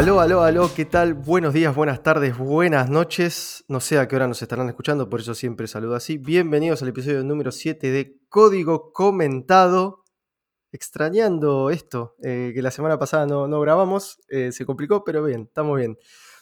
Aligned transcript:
Aló, 0.00 0.18
aló, 0.18 0.40
aló, 0.40 0.70
¿qué 0.74 0.86
tal? 0.86 1.12
Buenos 1.12 1.52
días, 1.52 1.74
buenas 1.74 2.02
tardes, 2.02 2.38
buenas 2.38 2.88
noches. 2.88 3.66
No 3.68 3.80
sé 3.80 3.98
a 3.98 4.08
qué 4.08 4.16
hora 4.16 4.26
nos 4.26 4.40
estarán 4.40 4.66
escuchando, 4.66 5.10
por 5.10 5.20
eso 5.20 5.34
siempre 5.34 5.66
saludo 5.66 5.94
así. 5.94 6.16
Bienvenidos 6.16 6.80
al 6.80 6.88
episodio 6.88 7.22
número 7.22 7.52
7 7.52 7.90
de 7.90 8.18
Código 8.30 8.94
Comentado. 8.94 10.04
Extrañando 10.72 11.68
esto, 11.68 12.16
eh, 12.22 12.52
que 12.54 12.62
la 12.62 12.70
semana 12.70 12.98
pasada 12.98 13.26
no, 13.26 13.46
no 13.46 13.60
grabamos, 13.60 14.18
eh, 14.30 14.52
se 14.52 14.64
complicó, 14.64 15.04
pero 15.04 15.22
bien, 15.22 15.42
estamos 15.42 15.76
bien. 15.76 15.98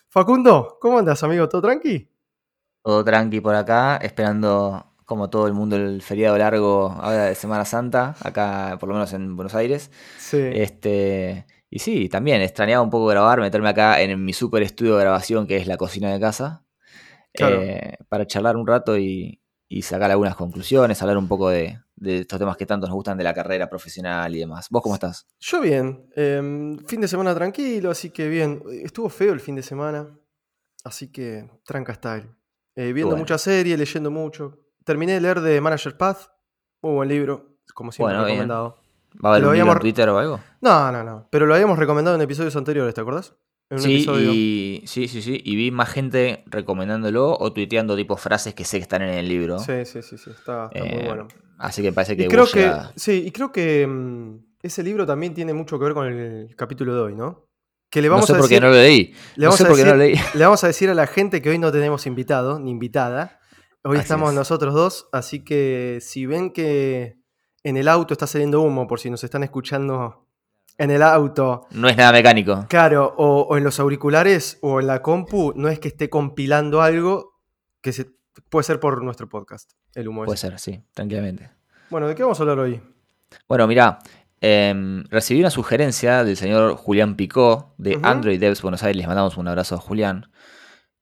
Facundo, 0.09 0.79
¿cómo 0.81 1.01
andas, 1.01 1.25
amigo? 1.25 1.49
¿Todo 1.49 1.63
tranqui? 1.63 2.09
Todo 2.85 3.03
tranqui 3.03 3.41
por 3.41 3.57
acá, 3.57 3.97
esperando 3.97 4.95
como 5.05 5.31
todo 5.31 5.49
el 5.49 5.55
mundo 5.55 5.75
el 5.75 6.01
feriado 6.03 6.39
largo 6.39 6.93
ahora 6.93 7.25
de 7.25 7.35
Semana 7.35 7.65
Santa, 7.65 8.15
acá 8.23 8.77
por 8.79 8.89
lo 8.89 8.95
menos 8.95 9.13
en 9.15 9.35
Buenos 9.35 9.57
Aires. 9.57 9.91
Sí. 10.17 10.49
Este, 10.53 11.45
y 11.71 11.79
sí, 11.81 12.09
también 12.09 12.41
extrañaba 12.43 12.83
un 12.83 12.91
poco 12.91 13.07
grabar, 13.07 13.41
meterme 13.41 13.69
acá 13.69 14.01
en 14.01 14.25
mi 14.25 14.33
super 14.33 14.63
estudio 14.63 14.97
de 14.97 15.03
grabación 15.03 15.47
que 15.47 15.57
es 15.57 15.67
la 15.67 15.77
cocina 15.77 16.13
de 16.13 16.21
casa, 16.21 16.65
Claro. 17.33 17.63
eh, 17.63 17.97
para 18.09 18.27
charlar 18.27 18.57
un 18.57 18.67
rato 18.67 18.97
y, 18.99 19.41
y 19.69 19.83
sacar 19.83 20.11
algunas 20.11 20.35
conclusiones, 20.35 21.01
hablar 21.03 21.19
un 21.19 21.29
poco 21.29 21.51
de, 21.51 21.79
de 21.97 22.21
estos 22.21 22.39
temas 22.39 22.57
que 22.57 22.67
tanto 22.67 22.87
nos 22.87 22.95
gustan 22.95 23.19
de 23.19 23.25
la 23.25 23.35
carrera 23.35 23.69
profesional 23.69 24.35
y 24.35 24.39
demás. 24.41 24.69
¿Vos 24.71 24.83
cómo 24.83 24.95
estás? 24.95 25.27
Yo 25.41 25.61
bien, 25.61 26.09
em, 26.17 26.79
fin 26.87 27.01
de 27.01 27.09
semana 27.09 27.35
tranquilo, 27.35 27.91
así 27.91 28.11
que 28.11 28.29
bien. 28.29 28.63
Estuvo 28.83 29.09
feo 29.09 29.33
el 29.35 29.41
fin 29.41 29.55
de 29.57 29.63
semana, 29.63 30.09
así 30.85 31.13
que 31.13 31.49
tranca 31.65 31.95
style. 31.95 32.29
Eh, 32.77 32.93
viendo 32.93 33.11
Bueno. 33.11 33.19
mucha 33.25 33.39
serie, 33.39 33.77
leyendo 33.77 34.11
mucho. 34.11 34.59
Terminé 34.85 35.13
de 35.15 35.21
leer 35.21 35.41
de 35.41 35.61
Manager 35.61 35.97
Path, 35.97 36.29
muy 36.81 36.95
buen 36.95 37.09
libro, 37.09 37.59
como 37.75 37.93
siempre 37.93 38.17
Bueno, 38.17 38.27
bien. 38.27 38.49
¿Va 39.25 39.31
a 39.31 39.33
haber 39.33 39.43
Lo 39.43 39.49
un 39.49 39.55
libro 39.55 39.55
en 39.55 39.61
habíamos- 39.71 39.81
Twitter 39.81 40.09
o 40.09 40.19
algo? 40.19 40.41
No, 40.61 40.93
no, 40.93 41.03
no, 41.05 41.29
pero 41.31 41.47
lo 41.47 41.55
habíamos 41.55 41.79
recomendado 41.79 42.17
en 42.17 42.23
episodios 42.23 42.55
anteriores, 42.57 42.95
¿te 42.95 43.01
acordás? 43.01 43.35
En 43.71 43.79
un 43.79 43.83
Sí, 43.85 43.95
episodio. 43.97 44.33
y, 44.33 44.83
sí, 44.87 45.09
sí, 45.09 45.21
sí. 45.21 45.41
Y 45.45 45.55
vi 45.57 45.71
más 45.71 45.91
gente 45.91 46.43
recomendándolo 46.47 47.37
o 47.39 47.53
tuiteando 47.53 47.97
tipo 47.97 48.17
frases 48.17 48.55
que 48.55 48.65
sé 48.65 48.79
que 48.79 48.83
están 48.85 49.03
en 49.03 49.11
el 49.11 49.29
libro. 49.29 49.59
Sí, 49.59 49.85
sí, 49.85 50.01
sí, 50.03 50.17
sí, 50.17 50.31
está, 50.31 50.71
está 50.73 50.85
muy 50.85 50.99
Eh, 51.03 51.05
bueno. 51.07 51.29
Así 51.59 51.83
que 51.83 51.93
parece 51.93 52.17
que 52.17 52.25
Y 52.25 52.29
creo 52.29 52.47
que, 52.47 52.73
sí, 52.97 53.25
y 53.27 53.31
creo 53.31 53.53
que 53.53 53.87
mm, 53.87 54.37
ese 54.63 54.83
libro 54.83 55.05
también 55.05 55.35
tiene 55.35 55.53
mucho 55.53 55.79
que 55.79 55.85
ver 55.85 55.95
con 55.95 56.07
el 56.07 56.55
capítulo 56.57 56.95
de 56.95 57.01
hoy, 57.01 57.15
¿no? 57.15 57.45
Que 57.91 58.01
le 58.01 58.09
No 58.09 58.15
vamos 58.15 58.27
sé 58.27 58.33
a 58.33 58.37
por 58.37 58.43
decir, 58.45 58.57
qué 58.59 58.61
no 58.67 58.69
lo 58.69 58.75
leí. 58.75 59.07
le 59.37 59.45
No 59.45 59.51
vamos 59.51 59.57
sé 59.59 59.65
a 59.65 59.67
qué 59.75 59.85
no 59.85 59.95
lo 59.97 59.99
decir- 59.99 60.17
leí. 60.17 60.39
Le 60.39 60.45
vamos 60.45 60.65
a 60.65 60.67
decir 60.69 60.91
a 60.91 60.95
la 60.95 61.07
gente 61.07 61.43
que 61.43 61.51
hoy 61.51 61.59
no 61.59 61.71
tenemos 61.73 62.07
invitado 62.07 62.59
ni 62.61 62.71
invitada. 62.71 63.41
Hoy 63.85 63.97
Así 63.97 64.03
estamos 64.05 64.31
es. 64.31 64.35
nosotros 64.37 64.73
dos, 64.75 65.09
así 65.13 65.45
que 65.45 65.99
si 66.01 66.25
ven 66.27 66.53
que 66.53 67.18
en 67.69 67.77
el 67.77 67.89
auto 67.89 68.15
está 68.15 68.27
saliendo 68.27 68.61
humo, 68.63 68.87
por 68.87 69.01
si 69.01 69.11
nos 69.11 69.23
están 69.25 69.43
escuchando 69.45 70.27
en 70.79 70.91
el 70.91 71.03
auto, 71.03 71.67
No 71.73 71.89
es 71.89 71.97
nada 71.97 72.13
mecánico. 72.13 72.67
claro, 72.69 73.15
o, 73.19 73.41
o 73.43 73.57
en 73.57 73.65
los 73.65 73.81
auriculares 73.81 74.59
o 74.63 74.81
en 74.81 74.87
la 74.87 75.03
compu, 75.03 75.53
no 75.57 75.69
es 75.69 75.79
que 75.81 75.89
esté 75.89 76.09
compilando 76.09 76.83
algo 76.83 77.41
que 77.81 77.93
se, 77.93 78.07
puede 78.49 78.63
ser 78.65 78.79
por 78.79 79.03
nuestro 79.03 79.29
podcast, 79.29 79.73
el 79.95 80.09
humo 80.09 80.25
Puede 80.25 80.37
ese. 80.37 80.49
ser, 80.49 80.59
sí, 80.61 80.81
tranquilamente. 80.95 81.51
Bueno, 81.91 82.07
¿de 82.07 82.15
qué 82.15 82.23
vamos 82.23 82.39
a 82.39 82.43
hablar 82.45 82.59
hoy? 82.61 82.81
Bueno, 83.49 83.67
mira, 83.67 83.99
recibí 84.41 85.41
una 85.41 85.51
sugerencia 85.51 86.23
del 86.23 86.37
señor 86.37 86.77
Julián 86.77 87.17
Picó 87.17 87.75
de. 87.79 87.99
Android 88.03 88.39
Devs 88.39 88.63
Buenos 88.63 88.83
Aires. 88.83 88.97
Les 88.99 89.07
mandamos 89.07 89.37
un 89.37 89.49
abrazo 89.49 89.75
a 89.75 89.79
Julián. 89.79 90.31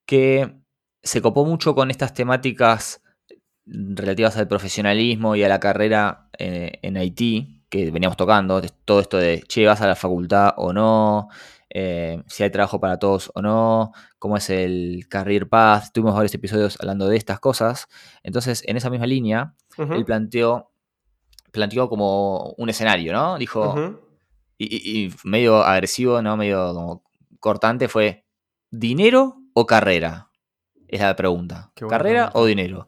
Que 0.06 0.56
se 1.02 1.20
copó 1.20 1.44
mucho 1.44 1.74
con 1.74 1.90
estas 1.90 2.14
temáticas 2.14 3.02
relativas 3.66 4.36
al 4.36 4.48
profesionalismo 4.48 5.34
y 5.36 5.42
a 5.44 5.48
la 5.48 5.60
carrera 5.60 6.25
en 6.38 6.96
Haití 6.96 7.62
que 7.68 7.90
veníamos 7.90 8.16
tocando. 8.16 8.60
Todo 8.84 9.00
esto 9.00 9.16
de, 9.18 9.42
che, 9.48 9.66
vas 9.66 9.80
a 9.80 9.86
la 9.86 9.96
facultad 9.96 10.54
o 10.56 10.72
no, 10.72 11.28
eh, 11.68 12.22
si 12.26 12.42
hay 12.42 12.50
trabajo 12.50 12.78
para 12.80 12.98
todos 12.98 13.30
o 13.34 13.42
no, 13.42 13.92
cómo 14.18 14.36
es 14.36 14.48
el 14.50 15.06
career 15.08 15.48
path. 15.48 15.92
Tuvimos 15.92 16.14
varios 16.14 16.34
episodios 16.34 16.76
hablando 16.80 17.08
de 17.08 17.16
estas 17.16 17.40
cosas. 17.40 17.88
Entonces, 18.22 18.62
en 18.66 18.76
esa 18.76 18.88
misma 18.90 19.06
línea, 19.06 19.54
él 19.96 20.04
planteó, 20.04 20.70
planteó 21.52 21.88
como 21.88 22.54
un 22.56 22.68
escenario, 22.68 23.12
¿no? 23.12 23.36
Dijo, 23.38 23.74
y, 24.58 24.64
y- 24.76 25.04
y 25.06 25.14
medio 25.24 25.62
agresivo, 25.62 26.22
¿no? 26.22 26.36
Medio 26.36 26.72
como 26.74 27.02
cortante, 27.40 27.88
fue 27.88 28.24
¿dinero 28.70 29.36
o 29.54 29.66
carrera? 29.66 30.30
Es 30.88 31.00
la 31.00 31.16
pregunta. 31.16 31.72
¿Carrera 31.90 32.26
pregunta. 32.30 32.38
o 32.38 32.46
dinero? 32.46 32.86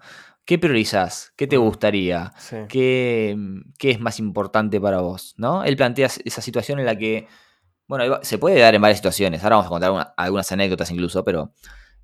¿Qué 0.49 0.59
priorizás? 0.59 1.35
¿Qué 1.37 1.47
te 1.47 1.59
Mm. 1.59 1.61
gustaría? 1.63 2.33
Sí. 2.39 2.57
¿Qué, 2.71 3.37
qué 3.79 3.91
es 3.91 4.01
más 4.01 4.19
importante 4.19 4.81
para 4.81 5.03
vos? 5.03 5.35
¿no? 5.37 5.63
Él 5.63 5.77
plantea 5.77 6.07
esa 6.25 6.41
situación 6.41 6.79
en 6.79 6.87
la 6.87 6.97
que, 6.97 7.29
bueno, 7.87 8.19
se 8.23 8.39
puede 8.39 8.59
dar 8.59 8.75
en 8.75 8.81
varias 8.81 8.97
situaciones. 8.97 9.45
Ahora 9.45 9.57
vamos 9.57 9.67
a 9.67 9.69
contar 9.69 9.89
alguna- 9.89 10.15
algunas 10.17 10.51
anécdotas 10.51 10.91
incluso, 10.91 11.23
pero, 11.23 11.53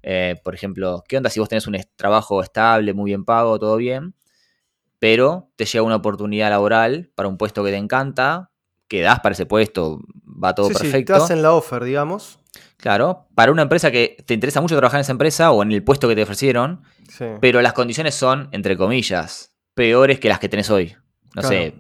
eh, 0.03 0.39
por 0.45 0.55
ejemplo, 0.55 1.03
¿qué 1.09 1.17
onda 1.17 1.31
si 1.31 1.41
vos 1.41 1.49
tenés 1.49 1.67
un 1.67 1.79
trabajo 1.97 2.43
estable, 2.43 2.93
muy 2.93 3.13
bien 3.13 3.25
pago, 3.25 3.59
todo 3.59 3.79
bien, 3.79 4.15
pero 4.99 5.49
te 5.57 5.65
llega 5.65 5.83
una 5.83 5.97
oportunidad 5.97 6.51
laboral 6.51 7.11
para 7.15 7.31
un 7.31 7.39
puesto 7.39 7.65
que 7.65 7.71
te 7.71 7.79
encanta, 7.79 8.51
quedás 8.89 9.21
para 9.21 9.33
ese 9.33 9.47
puesto, 9.47 10.01
va 10.23 10.55
todo 10.55 10.69
Sí, 10.69 10.75
sí, 10.75 10.81
te 10.81 10.83
perfecto. 10.83 11.15
hacen 11.15 11.41
la 11.41 11.55
offer, 11.55 11.83
digamos. 11.83 12.41
Claro, 12.77 13.29
para 13.35 13.51
una 13.53 13.63
empresa 13.63 13.91
que 13.91 14.17
te 14.27 14.35
interesa 14.35 14.61
mucho 14.61 14.77
trabajar 14.77 14.99
en 14.99 15.03
esa 15.03 15.13
empresa 15.13 15.51
o 15.53 15.63
en 15.63 15.73
el 15.73 15.83
puesto 15.83 16.07
que 16.09 16.15
te 16.15 16.23
ofrecieron, 16.23 16.83
Sí. 17.09 17.25
pero 17.41 17.63
las 17.63 17.73
condiciones 17.73 18.15
son, 18.15 18.49
entre 18.53 18.77
comillas, 18.77 19.55
peores 19.75 20.21
que 20.21 20.29
las 20.29 20.39
que 20.39 20.49
tenés 20.49 20.71
hoy. 20.71 20.95
No 21.35 21.43
Claro. 21.43 21.49
sé, 21.49 21.75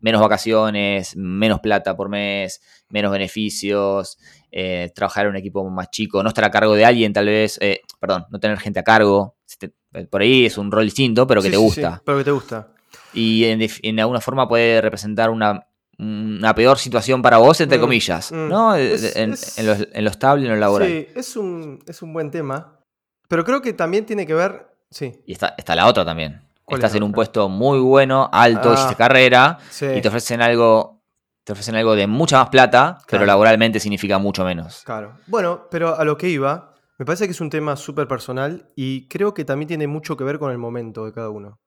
menos 0.00 0.20
vacaciones, 0.20 1.16
menos 1.16 1.60
plata 1.60 1.96
por 1.96 2.08
mes, 2.08 2.60
menos 2.88 3.10
beneficios, 3.10 4.18
eh, 4.52 4.92
trabajar 4.94 5.24
en 5.26 5.30
un 5.30 5.36
equipo 5.36 5.68
más 5.70 5.90
chico, 5.90 6.22
no 6.22 6.28
estar 6.28 6.44
a 6.44 6.50
cargo 6.50 6.74
de 6.74 6.84
alguien 6.84 7.12
tal 7.12 7.26
vez, 7.26 7.58
eh, 7.60 7.80
perdón, 8.00 8.26
no 8.30 8.38
tener 8.38 8.58
gente 8.60 8.80
a 8.80 8.84
cargo. 8.84 9.36
Eh, 9.60 10.04
por 10.06 10.22
ahí 10.22 10.46
es 10.46 10.58
un 10.58 10.70
rol 10.70 10.84
distinto, 10.84 11.26
pero 11.26 11.40
que 11.40 11.48
Sí, 11.48 11.52
te 11.52 11.56
gusta. 11.58 11.94
sí, 11.96 12.02
pero 12.04 12.18
que 12.18 12.24
te 12.24 12.30
gusta. 12.30 12.68
Y 13.12 13.44
en 13.44 14.00
alguna 14.00 14.20
forma 14.20 14.48
puede 14.48 14.80
representar 14.80 15.30
una, 15.30 15.66
una 15.98 16.54
peor 16.54 16.78
situación 16.78 17.22
para 17.22 17.38
vos, 17.38 17.60
entre 17.60 17.78
Mm, 17.78 17.80
comillas, 17.80 18.32
mm. 18.32 18.48
¿no? 18.48 18.74
Es- 18.74 19.16
en, 19.16 19.32
es- 19.32 19.58
en 19.58 19.66
lo, 19.66 19.72
en 19.74 20.04
lo 20.04 20.10
estable 20.10 20.42
y 20.42 20.46
en 20.46 20.52
lo 20.54 20.58
laboral. 20.60 20.88
Sí, 20.88 21.08
es 21.14 21.36
un, 21.36 21.82
es 21.86 22.02
un 22.02 22.12
buen 22.12 22.30
tema. 22.30 22.80
Pero 23.28 23.44
creo 23.44 23.62
que 23.62 23.72
también 23.72 24.04
tiene 24.06 24.26
que 24.26 24.34
ver. 24.34 24.68
Sí, 24.90 25.12
Y 25.26 25.32
está, 25.32 25.54
está 25.58 25.74
la 25.74 25.86
otra 25.86 26.04
también. 26.04 26.42
¿Cuál 26.64 26.78
Estás 26.78 26.92
es 26.92 26.96
en 26.96 27.02
un 27.02 27.12
puesto 27.12 27.48
muy 27.48 27.78
bueno, 27.80 28.28
alto, 28.32 28.70
Ah. 28.70 28.74
hiciste 28.74 28.94
carrera, 28.96 29.58
sí. 29.70 29.86
y 29.96 30.00
te 30.00 30.08
ofrecen 30.08 30.40
algo, 30.40 31.02
te 31.44 31.52
ofrecen 31.52 31.74
algo 31.74 31.94
de 31.94 32.06
mucha 32.06 32.38
más 32.38 32.48
plata, 32.48 32.98
pero 33.10 33.26
laboralmente 33.26 33.80
significa 33.80 34.18
mucho 34.18 34.44
menos. 34.44 34.82
Claro. 34.84 35.18
Bueno, 35.26 35.66
pero 35.70 35.98
a 35.98 36.04
lo 36.04 36.16
que 36.16 36.28
iba, 36.28 36.74
me 36.98 37.04
parece 37.04 37.26
que 37.26 37.32
es 37.32 37.40
un 37.40 37.50
tema 37.50 37.76
súper 37.76 38.06
personal 38.08 38.70
y 38.76 39.08
creo 39.08 39.34
que 39.34 39.44
también 39.44 39.68
tiene 39.68 39.86
mucho 39.86 40.16
que 40.16 40.24
ver 40.24 40.38
con 40.38 40.52
el 40.52 40.58
momento 40.58 41.04
de 41.04 41.12
cada 41.12 41.28
uno. 41.28 41.58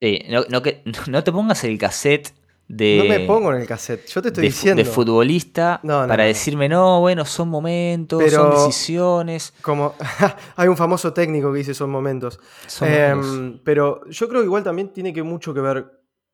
Sí, 0.00 0.22
no, 0.30 0.42
no 0.48 0.62
que, 0.62 0.82
no 1.08 1.24
te 1.24 1.32
pongas 1.32 1.64
el 1.64 1.76
cassette 1.78 2.32
de, 2.68 2.98
no 2.98 3.04
me 3.08 3.20
pongo 3.20 3.52
en 3.54 3.62
el 3.62 3.66
cassette, 3.66 4.06
yo 4.08 4.20
te 4.20 4.28
estoy 4.28 4.42
de, 4.42 4.48
diciendo. 4.48 4.82
de 4.82 4.88
futbolista 4.88 5.80
No, 5.82 6.02
no, 6.02 6.08
para 6.08 6.24
no. 6.24 6.28
decirme, 6.28 6.68
no, 6.68 7.00
bueno, 7.00 7.24
son 7.24 7.48
momentos, 7.48 8.22
Pero- 8.22 8.52
son 8.52 8.66
decisiones. 8.66 9.54
Como 9.62 9.94
hay 10.56 10.68
un 10.68 10.76
famoso 10.76 11.12
técnico 11.12 11.50
que 11.52 11.58
dice 11.58 11.72
son 11.74 11.90
momentos. 11.90 12.38
son 12.66 12.88
Em, 12.88 13.18
momentos". 13.18 13.60
pero 13.64 14.06
yo 14.10 14.28
creo 14.28 14.42
que 14.42 14.46
igual 14.46 14.62
también 14.64 14.92
tiene 14.92 15.12
que 15.14 15.22
mucho 15.22 15.54
que 15.54 15.60
ver 15.60 15.86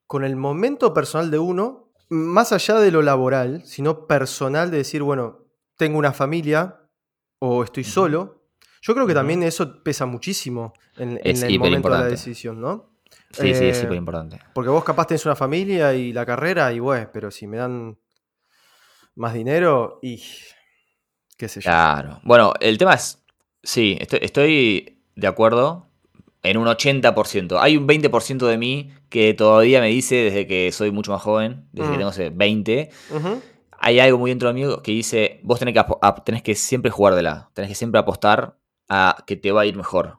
con 0.06 0.24
el 0.24 0.34
momento 0.36 0.92
personal 0.92 1.30
de 1.30 1.38
uno, 1.38 1.92
más 2.10 2.52
allá 2.52 2.78
de 2.80 2.90
lo 2.90 3.00
laboral, 3.00 3.62
sino 3.64 4.06
personal 4.06 4.70
de 4.70 4.78
decir, 4.78 5.02
bueno, 5.02 5.46
tengo 5.78 5.98
una 5.98 6.12
familia 6.12 6.80
o 7.38 7.64
estoy 7.64 7.84
solo. 7.84 8.42
Yo 8.82 8.92
creo 8.94 9.06
que 9.06 9.14
también 9.14 9.42
eso 9.42 9.82
pesa 9.82 10.04
muchísimo 10.04 10.74
en, 10.96 11.12
en 11.12 11.20
Es 11.24 11.42
el 11.42 11.58
momento 11.58 11.88
de 11.88 11.94
la 11.98 12.04
decisión, 12.06 12.60
¿no? 12.60 12.93
Sí, 13.30 13.54
sí, 13.54 13.68
es 13.68 13.78
eh, 13.78 13.80
súper 13.82 13.96
importante. 13.96 14.38
Porque 14.54 14.70
vos 14.70 14.84
capaz 14.84 15.06
tenés 15.06 15.24
una 15.26 15.36
familia 15.36 15.94
y 15.94 16.12
la 16.12 16.24
carrera 16.24 16.72
y 16.72 16.78
bueno, 16.78 17.08
pero 17.12 17.30
si 17.30 17.46
me 17.46 17.56
dan 17.56 17.98
más 19.16 19.34
dinero 19.34 19.98
y 20.02 20.22
qué 21.36 21.48
sé 21.48 21.60
yo. 21.60 21.70
Claro. 21.70 22.20
Bueno, 22.24 22.52
el 22.60 22.78
tema 22.78 22.94
es, 22.94 23.22
sí, 23.62 23.96
estoy, 24.00 24.20
estoy 24.22 24.98
de 25.14 25.26
acuerdo 25.26 25.88
en 26.42 26.56
un 26.58 26.66
80%. 26.68 27.58
Hay 27.60 27.76
un 27.76 27.86
20% 27.86 28.46
de 28.46 28.58
mí 28.58 28.92
que 29.08 29.34
todavía 29.34 29.80
me 29.80 29.88
dice, 29.88 30.16
desde 30.16 30.46
que 30.46 30.70
soy 30.72 30.90
mucho 30.90 31.12
más 31.12 31.22
joven, 31.22 31.68
desde 31.72 31.90
que 31.90 31.96
Mm. 31.96 32.00
tengo 32.00 32.10
ese 32.10 32.30
20, 32.30 32.90
Ujú. 33.10 33.42
hay 33.78 34.00
algo 34.00 34.18
muy 34.18 34.30
dentro 34.30 34.48
de 34.48 34.54
mí 34.54 34.64
que 34.82 34.92
dice, 34.92 35.40
vos 35.42 35.58
tenés 35.58 35.74
que, 35.74 35.84
tenés 36.24 36.42
que 36.42 36.54
siempre 36.54 36.90
jugártela, 36.90 37.50
tenés 37.54 37.70
que 37.70 37.74
siempre 37.74 37.98
apostar 37.98 38.58
a 38.88 39.24
que 39.26 39.36
te 39.36 39.52
va 39.52 39.62
a 39.62 39.66
ir 39.66 39.76
mejor. 39.76 40.18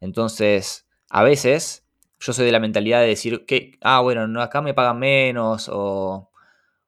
Entonces, 0.00 0.86
a 1.10 1.22
veces, 1.22 1.84
yo 2.20 2.32
soy 2.32 2.46
de 2.46 2.52
la 2.52 2.60
mentalidad 2.60 3.00
de 3.00 3.06
decir 3.08 3.44
que, 3.46 3.78
ah, 3.82 4.00
bueno, 4.00 4.26
no, 4.26 4.42
acá 4.42 4.60
me 4.60 4.74
pagan 4.74 4.98
menos, 4.98 5.68
o, 5.72 6.30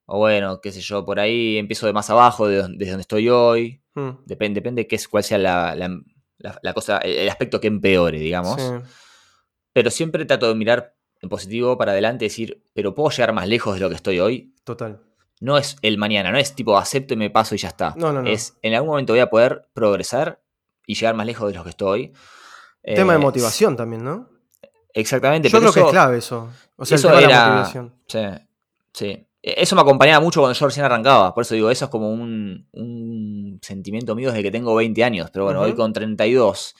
o 0.06 0.18
bueno, 0.18 0.60
qué 0.60 0.72
sé 0.72 0.80
yo, 0.80 1.04
por 1.04 1.20
ahí 1.20 1.56
empiezo 1.58 1.86
de 1.86 1.92
más 1.92 2.10
abajo, 2.10 2.48
de 2.48 2.56
desde 2.56 2.90
donde 2.90 3.00
estoy 3.02 3.28
hoy. 3.28 3.82
Mm. 3.94 4.10
Depende, 4.26 4.60
depende 4.60 4.86
qué 4.86 4.96
es, 4.96 5.06
cuál 5.08 5.22
sea 5.24 5.38
la, 5.38 5.74
la- 5.76 6.00
la- 6.38 6.58
la 6.62 6.72
cosa, 6.74 6.98
el, 6.98 7.12
el 7.16 7.28
aspecto 7.28 7.60
que 7.60 7.66
empeore, 7.68 8.18
digamos. 8.18 8.60
Sí. 8.60 8.72
Pero 9.72 9.90
siempre 9.90 10.24
trato 10.24 10.48
de 10.48 10.54
mirar 10.54 10.96
en 11.20 11.28
positivo 11.28 11.76
para 11.76 11.92
adelante 11.92 12.24
y 12.24 12.28
decir, 12.28 12.64
pero 12.72 12.94
puedo 12.94 13.10
llegar 13.10 13.32
más 13.32 13.46
lejos 13.46 13.74
de 13.74 13.80
lo 13.80 13.88
que 13.88 13.94
estoy 13.96 14.18
hoy. 14.20 14.54
Total. 14.64 15.00
no 15.40 15.58
es 15.58 15.76
el 15.82 15.96
mañana, 15.98 16.32
no 16.32 16.38
es 16.38 16.54
tipo 16.54 16.76
acepto 16.78 17.14
y 17.14 17.16
me 17.18 17.30
paso 17.30 17.54
y 17.54 17.58
ya 17.58 17.68
está. 17.68 17.94
No, 17.96 18.12
no, 18.12 18.22
no. 18.22 18.28
Es 18.30 18.56
en 18.62 18.74
algún 18.74 18.88
momento 18.90 19.12
voy 19.12 19.20
a 19.20 19.30
poder 19.30 19.68
progresar 19.74 20.42
y 20.86 20.94
llegar 20.94 21.14
más 21.14 21.26
lejos 21.26 21.50
de 21.52 21.56
lo 21.58 21.62
que 21.64 21.70
estoy. 21.70 22.12
Tema 22.82 23.12
de 23.12 23.18
Eh, 23.18 23.22
motivación 23.22 23.76
también, 23.76 24.02
¿no? 24.02 24.28
Exactamente. 24.94 25.48
Yo 25.48 25.58
pero 25.58 25.70
creo 25.72 25.84
que 25.84 25.88
es 25.88 25.92
clave 25.92 26.18
eso. 26.18 26.48
O 26.76 26.84
sea, 26.84 26.94
el 26.96 26.98
eso 27.00 27.08
de 27.08 27.14
la 27.14 27.20
era- 27.22 27.48
motivación. 27.48 27.94
Sí, 28.06 28.18
sí. 28.92 29.06
E- 29.42 29.54
Eso 29.62 29.74
me 29.76 29.82
acompañaba 29.82 30.20
mucho 30.22 30.40
cuando 30.40 30.58
yo 30.58 30.66
recién 30.66 30.84
arrancaba. 30.84 31.32
Por 31.34 31.42
eso 31.42 31.54
digo, 31.54 31.70
eso 31.70 31.86
es 31.86 31.90
como 31.90 32.10
un, 32.12 32.66
un 32.72 33.58
sentimiento 33.62 34.14
mío 34.14 34.28
desde 34.30 34.42
que 34.42 34.50
tengo 34.50 34.74
20 34.74 35.02
años. 35.04 35.30
Pero 35.32 35.44
bueno, 35.46 35.60
hoy 35.60 35.70
Ujú. 35.70 35.78
con 35.78 35.92
32, 35.92 36.74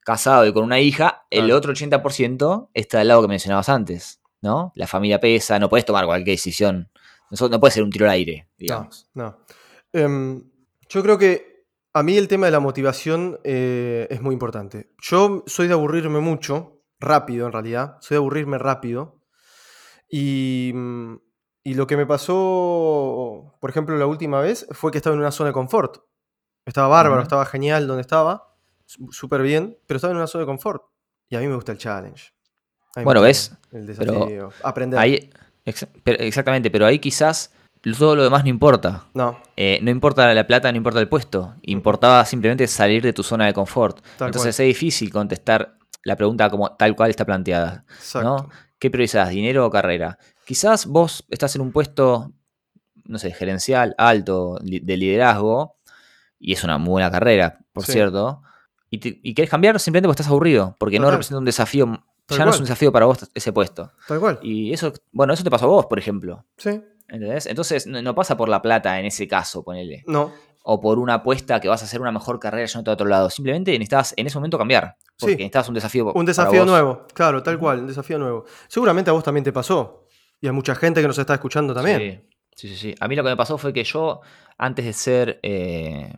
casado 0.00 0.46
y 0.46 0.52
con 0.52 0.64
una 0.64 0.80
hija, 0.80 1.26
el 1.30 1.44
Claro. 1.46 1.56
otro 1.56 1.72
80% 1.72 2.70
está 2.74 2.98
del 2.98 3.08
lado 3.08 3.22
que 3.22 3.28
mencionabas 3.28 3.68
antes. 3.68 4.20
¿No? 4.42 4.72
La 4.74 4.86
familia 4.86 5.20
pesa, 5.20 5.58
no 5.58 5.68
puedes 5.68 5.84
tomar 5.84 6.06
cualquier 6.06 6.34
decisión. 6.36 6.88
No, 7.30 7.48
no 7.48 7.60
puede 7.60 7.72
ser 7.72 7.82
un 7.82 7.90
tiro 7.90 8.06
al 8.06 8.12
aire, 8.12 8.48
digamos. 8.56 9.06
No. 9.12 9.36
Em, 9.92 10.42
yo 10.88 11.02
creo 11.02 11.18
que 11.18 11.66
a 11.92 12.02
mí 12.02 12.16
el 12.16 12.26
tema 12.26 12.46
de 12.46 12.52
la 12.52 12.60
motivación 12.60 13.38
eh, 13.44 14.06
es 14.08 14.22
muy 14.22 14.32
importante. 14.32 14.92
Yo 14.98 15.44
soy 15.46 15.68
de 15.68 15.74
aburrirme 15.74 16.20
mucho, 16.20 16.79
rápido 17.00 17.46
en 17.46 17.52
realidad, 17.52 17.96
soy 18.00 18.16
de 18.16 18.18
aburrirme 18.18 18.58
rápido. 18.58 19.16
Y, 20.08 20.72
mm, 20.74 21.14
y 21.64 21.74
lo 21.74 21.86
que 21.86 21.96
me 21.96 22.06
pasó, 22.06 23.54
por 23.60 23.70
ejemplo, 23.70 23.96
la 23.96 24.06
última 24.06 24.40
vez 24.40 24.66
fue 24.72 24.90
que 24.90 24.98
estaba 24.98 25.14
en 25.14 25.20
una 25.20 25.30
zona 25.30 25.48
de 25.48 25.54
confort. 25.54 25.98
Estaba 26.66 26.88
bárbaro, 26.88 27.22
estaba 27.22 27.46
genial 27.46 27.86
donde 27.86 28.02
estaba, 28.02 28.54
súper 29.10 29.42
bien, 29.42 29.78
pero 29.86 29.96
estaba 29.96 30.12
en 30.12 30.18
una 30.18 30.26
zona 30.26 30.42
de 30.42 30.46
confort. 30.46 30.82
Y 31.28 31.36
a 31.36 31.40
mí 31.40 31.46
me 31.48 31.54
gusta 31.54 31.72
el 31.72 31.78
challenge. 31.78 32.32
Bueno, 33.04 33.22
¿ves? 33.22 33.52
El 33.72 33.86
Pero 33.96 34.12
desafío, 34.12 34.50
aprender. 34.62 34.98
Ahí, 34.98 35.30
ex- 35.64 35.86
pero- 36.02 36.18
exactamente, 36.22 36.70
pero 36.70 36.86
ahí 36.86 36.98
quizás 36.98 37.52
todo 37.98 38.16
lo 38.16 38.24
demás 38.24 38.42
no 38.42 38.50
importa. 38.50 39.06
No, 39.14 39.38
Eh, 39.56 39.78
no 39.82 39.90
importa 39.90 40.32
la 40.34 40.46
plata, 40.46 40.70
no 40.72 40.76
importa 40.76 40.98
el 41.00 41.08
puesto. 41.08 41.54
Importaba 41.62 42.24
simplemente 42.24 42.66
salir 42.66 43.02
de 43.02 43.12
tu 43.12 43.22
zona 43.22 43.46
de 43.46 43.54
confort. 43.54 44.00
Tal 44.18 44.28
Entonces 44.28 44.56
cual. 44.56 44.68
es 44.68 44.74
difícil 44.74 45.10
contestar 45.12 45.76
la 46.04 46.16
pregunta 46.16 46.48
como 46.50 46.74
tal 46.76 46.94
cual 46.96 47.10
está 47.10 47.24
planteada. 47.24 47.84
exacto. 47.98 48.22
¿no? 48.28 48.48
¿Qué 48.78 48.90
priorizas, 48.90 49.28
dinero 49.30 49.66
o 49.66 49.70
carrera? 49.70 50.18
Quizás 50.46 50.86
vos 50.86 51.24
estás 51.28 51.54
en 51.56 51.60
un 51.62 51.70
puesto, 51.72 52.32
no 53.04 53.18
sé, 53.18 53.30
gerencial, 53.32 53.94
alto, 53.98 54.58
li- 54.62 54.80
de 54.80 54.96
liderazgo, 54.96 55.76
y 56.38 56.54
es 56.54 56.64
una 56.64 56.78
muy 56.78 56.92
buena 56.92 57.10
carrera, 57.10 57.58
por 57.72 57.84
Sí. 57.84 57.92
cierto, 57.92 58.42
y, 58.88 58.98
te- 58.98 59.20
y 59.22 59.34
querés 59.34 59.50
cambiar 59.50 59.78
simplemente 59.78 60.08
porque 60.08 60.22
estás 60.22 60.30
aburrido, 60.30 60.76
porque 60.78 60.98
no 60.98 61.10
representa 61.10 61.38
un 61.38 61.44
desafío, 61.44 62.02
Tal 62.26 62.38
ya 62.38 62.44
no 62.44 62.50
es 62.52 62.56
un 62.58 62.64
desafío 62.64 62.90
para 62.92 63.06
vos 63.06 63.30
ese 63.34 63.52
puesto. 63.52 63.92
Tal 64.08 64.18
cual. 64.20 64.38
Y 64.42 64.72
eso, 64.72 64.92
bueno, 65.12 65.32
eso 65.34 65.44
te 65.44 65.50
pasó 65.50 65.66
a 65.66 65.68
vos, 65.68 65.86
por 65.86 65.98
ejemplo. 65.98 66.46
Sí. 66.56 66.80
¿Entendés? 67.08 67.46
Entonces 67.46 67.86
no, 67.88 68.00
no 68.02 68.14
pasa 68.14 68.36
por 68.36 68.48
la 68.48 68.62
plata 68.62 68.98
en 69.00 69.06
ese 69.06 69.26
caso, 69.28 69.62
ponele. 69.64 70.04
No. 70.06 70.32
O 70.62 70.80
por 70.80 70.98
una 70.98 71.14
apuesta 71.14 71.58
que 71.60 71.68
vas 71.68 71.80
a 71.82 71.84
hacer 71.86 72.00
una 72.00 72.12
mejor 72.12 72.38
carrera 72.38 72.66
yendo 72.66 72.90
a 72.90 72.94
otro 72.94 73.06
lado. 73.06 73.30
Simplemente 73.30 73.72
necesitabas 73.72 74.12
en 74.16 74.26
ese 74.26 74.36
momento 74.38 74.58
cambiar. 74.58 74.96
Porque 75.18 75.32
Sí. 75.34 75.38
necesitabas 75.38 75.68
un 75.68 75.74
desafío. 75.74 76.12
Un 76.12 76.26
desafío 76.26 76.64
nuevo, 76.66 77.06
claro, 77.14 77.42
tal 77.42 77.58
cual, 77.58 77.80
un 77.80 77.86
desafío 77.86 78.18
nuevo. 78.18 78.44
Seguramente 78.68 79.10
a 79.10 79.12
vos 79.14 79.24
también 79.24 79.44
te 79.44 79.52
pasó. 79.52 80.06
Y 80.40 80.48
a 80.48 80.52
mucha 80.52 80.74
gente 80.74 81.00
que 81.00 81.06
nos 81.08 81.18
está 81.18 81.34
escuchando 81.34 81.74
también. 81.74 82.26
Sí, 82.56 82.68
sí, 82.68 82.68
sí, 82.68 82.76
sí. 82.76 82.94
A 83.00 83.08
mí 83.08 83.16
lo 83.16 83.22
que 83.22 83.30
me 83.30 83.36
pasó 83.36 83.56
fue 83.58 83.72
que 83.72 83.84
yo, 83.84 84.20
antes 84.58 84.84
de 84.84 84.92
ser. 84.92 85.40
eh, 85.42 86.12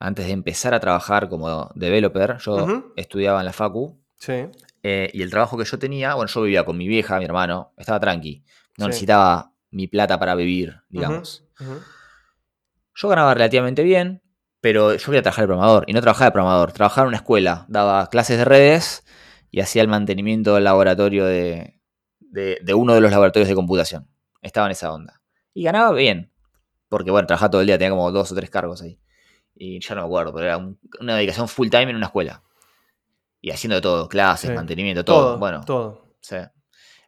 antes 0.00 0.26
de 0.26 0.32
empezar 0.32 0.74
a 0.74 0.80
trabajar 0.80 1.28
como 1.28 1.70
developer, 1.76 2.36
yo 2.38 2.92
estudiaba 2.96 3.38
en 3.38 3.46
la 3.46 3.52
Facu. 3.52 4.00
Sí. 4.16 4.46
eh, 4.84 5.10
y 5.12 5.22
el 5.22 5.30
trabajo 5.30 5.56
que 5.56 5.64
yo 5.64 5.78
tenía, 5.78 6.14
bueno, 6.14 6.28
yo 6.28 6.42
vivía 6.42 6.64
con 6.64 6.76
mi 6.76 6.88
vieja, 6.88 7.18
mi 7.18 7.24
hermano, 7.24 7.72
estaba 7.76 8.00
tranqui. 8.00 8.44
No 8.78 8.86
Sí. 8.86 8.88
necesitaba 8.88 9.52
mi 9.70 9.86
plata 9.86 10.18
para 10.18 10.34
vivir, 10.34 10.80
digamos. 10.88 11.44
Yo 12.94 13.08
ganaba 13.08 13.34
relativamente 13.34 13.82
bien, 13.82 14.22
pero 14.60 14.94
yo 14.94 15.04
quería 15.06 15.22
trabajar 15.22 15.44
de 15.44 15.48
programador. 15.48 15.84
Y 15.86 15.92
no 15.92 16.00
trabajaba 16.00 16.26
de 16.26 16.32
programador, 16.32 16.72
trabajaba 16.72 17.04
en 17.04 17.08
una 17.08 17.16
escuela. 17.18 17.64
Daba 17.68 18.08
clases 18.08 18.38
de 18.38 18.44
redes 18.44 19.04
y 19.50 19.60
hacía 19.60 19.82
el 19.82 19.88
mantenimiento 19.88 20.54
del 20.54 20.64
laboratorio 20.64 21.24
de, 21.26 21.80
de, 22.20 22.58
de 22.62 22.74
uno 22.74 22.94
de 22.94 23.00
los 23.00 23.10
laboratorios 23.10 23.48
de 23.48 23.54
computación. 23.54 24.08
Estaba 24.40 24.66
en 24.66 24.72
esa 24.72 24.92
onda. 24.92 25.20
Y 25.54 25.64
ganaba 25.64 25.92
bien. 25.92 26.32
Porque, 26.88 27.10
bueno, 27.10 27.26
trabajaba 27.26 27.50
todo 27.50 27.60
el 27.62 27.66
día, 27.66 27.78
tenía 27.78 27.90
como 27.90 28.10
dos 28.12 28.30
o 28.32 28.34
tres 28.34 28.50
cargos 28.50 28.82
ahí. 28.82 28.98
Y 29.54 29.80
ya 29.80 29.94
no 29.94 30.02
me 30.02 30.06
acuerdo, 30.06 30.32
pero 30.34 30.46
era 30.46 30.56
un- 30.58 30.78
una 31.00 31.16
dedicación 31.16 31.48
full 31.48 31.68
time 31.68 31.90
en 31.90 31.96
una 31.96 32.06
escuela. 32.06 32.42
Y 33.40 33.50
haciendo 33.50 33.76
de 33.76 33.80
todo, 33.82 34.08
clases, 34.08 34.50
Sí. 34.50 34.54
mantenimiento, 34.56 35.04
todo. 35.04 35.22
Todo, 35.30 35.38
Bueno, 35.38 35.62
todo. 35.64 36.14
Sí. 36.20 36.36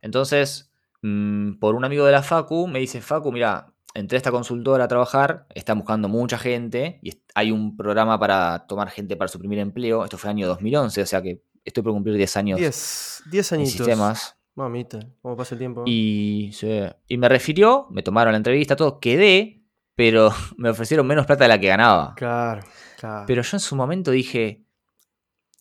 Entonces, 0.01 0.73
mm, 1.03 1.59
por 1.59 1.75
un 1.75 1.85
amigo 1.85 2.05
de 2.07 2.13
la 2.13 2.23
Facu, 2.23 2.67
me 2.67 2.79
dice, 2.81 3.01
Facu, 3.01 3.31
mira, 3.33 3.73
entré 3.95 4.17
a 4.17 4.19
esta 4.19 4.31
consultora 4.31 4.85
a 4.85 4.89
trabajar, 4.89 5.47
están 5.55 5.79
buscando 5.79 6.09
mucha 6.09 6.37
gente 6.37 6.99
y 7.03 7.13
hay 7.35 7.53
un 7.53 7.77
programa 7.77 8.19
para 8.19 8.67
tomar 8.67 8.91
gente 8.91 9.17
para 9.17 9.29
su 9.29 9.39
primer 9.39 9.61
empleo. 9.61 10.05
Esto 10.05 10.19
fue 10.19 10.31
año 10.31 10.47
2011, 10.49 11.03
o 11.03 11.07
sea 11.07 11.23
que 11.23 11.43
estoy 11.65 11.83
por 11.83 11.93
cumplir 11.93 12.17
10 12.17 12.37
años 12.37 12.59
10, 12.59 13.23
10 13.31 13.53
en 13.53 13.61
añitos. 13.61 13.75
sistemas. 13.75 14.37
Mamita, 14.57 15.01
cómo 15.23 15.37
pasa 15.37 15.55
el 15.55 15.61
tiempo. 15.61 15.83
Y, 15.87 16.51
sí, 16.53 16.83
y 17.09 17.17
me 17.17 17.29
refirió, 17.29 17.89
me 17.91 18.03
tomaron 18.03 18.33
la 18.33 18.37
entrevista, 18.37 18.77
todo, 18.77 19.01
quedé, 19.01 19.65
pero 19.95 20.31
me 20.57 20.71
ofrecieron 20.71 21.07
menos 21.07 21.27
plata 21.27 21.45
de 21.45 21.49
la 21.49 21.59
que 21.59 21.69
ganaba. 21.69 22.15
Claro, 22.17 22.63
claro. 22.99 23.25
Pero 23.27 23.43
yo 23.43 23.57
en 23.57 23.61
su 23.61 23.75
momento 23.75 24.11
dije, 24.11 24.65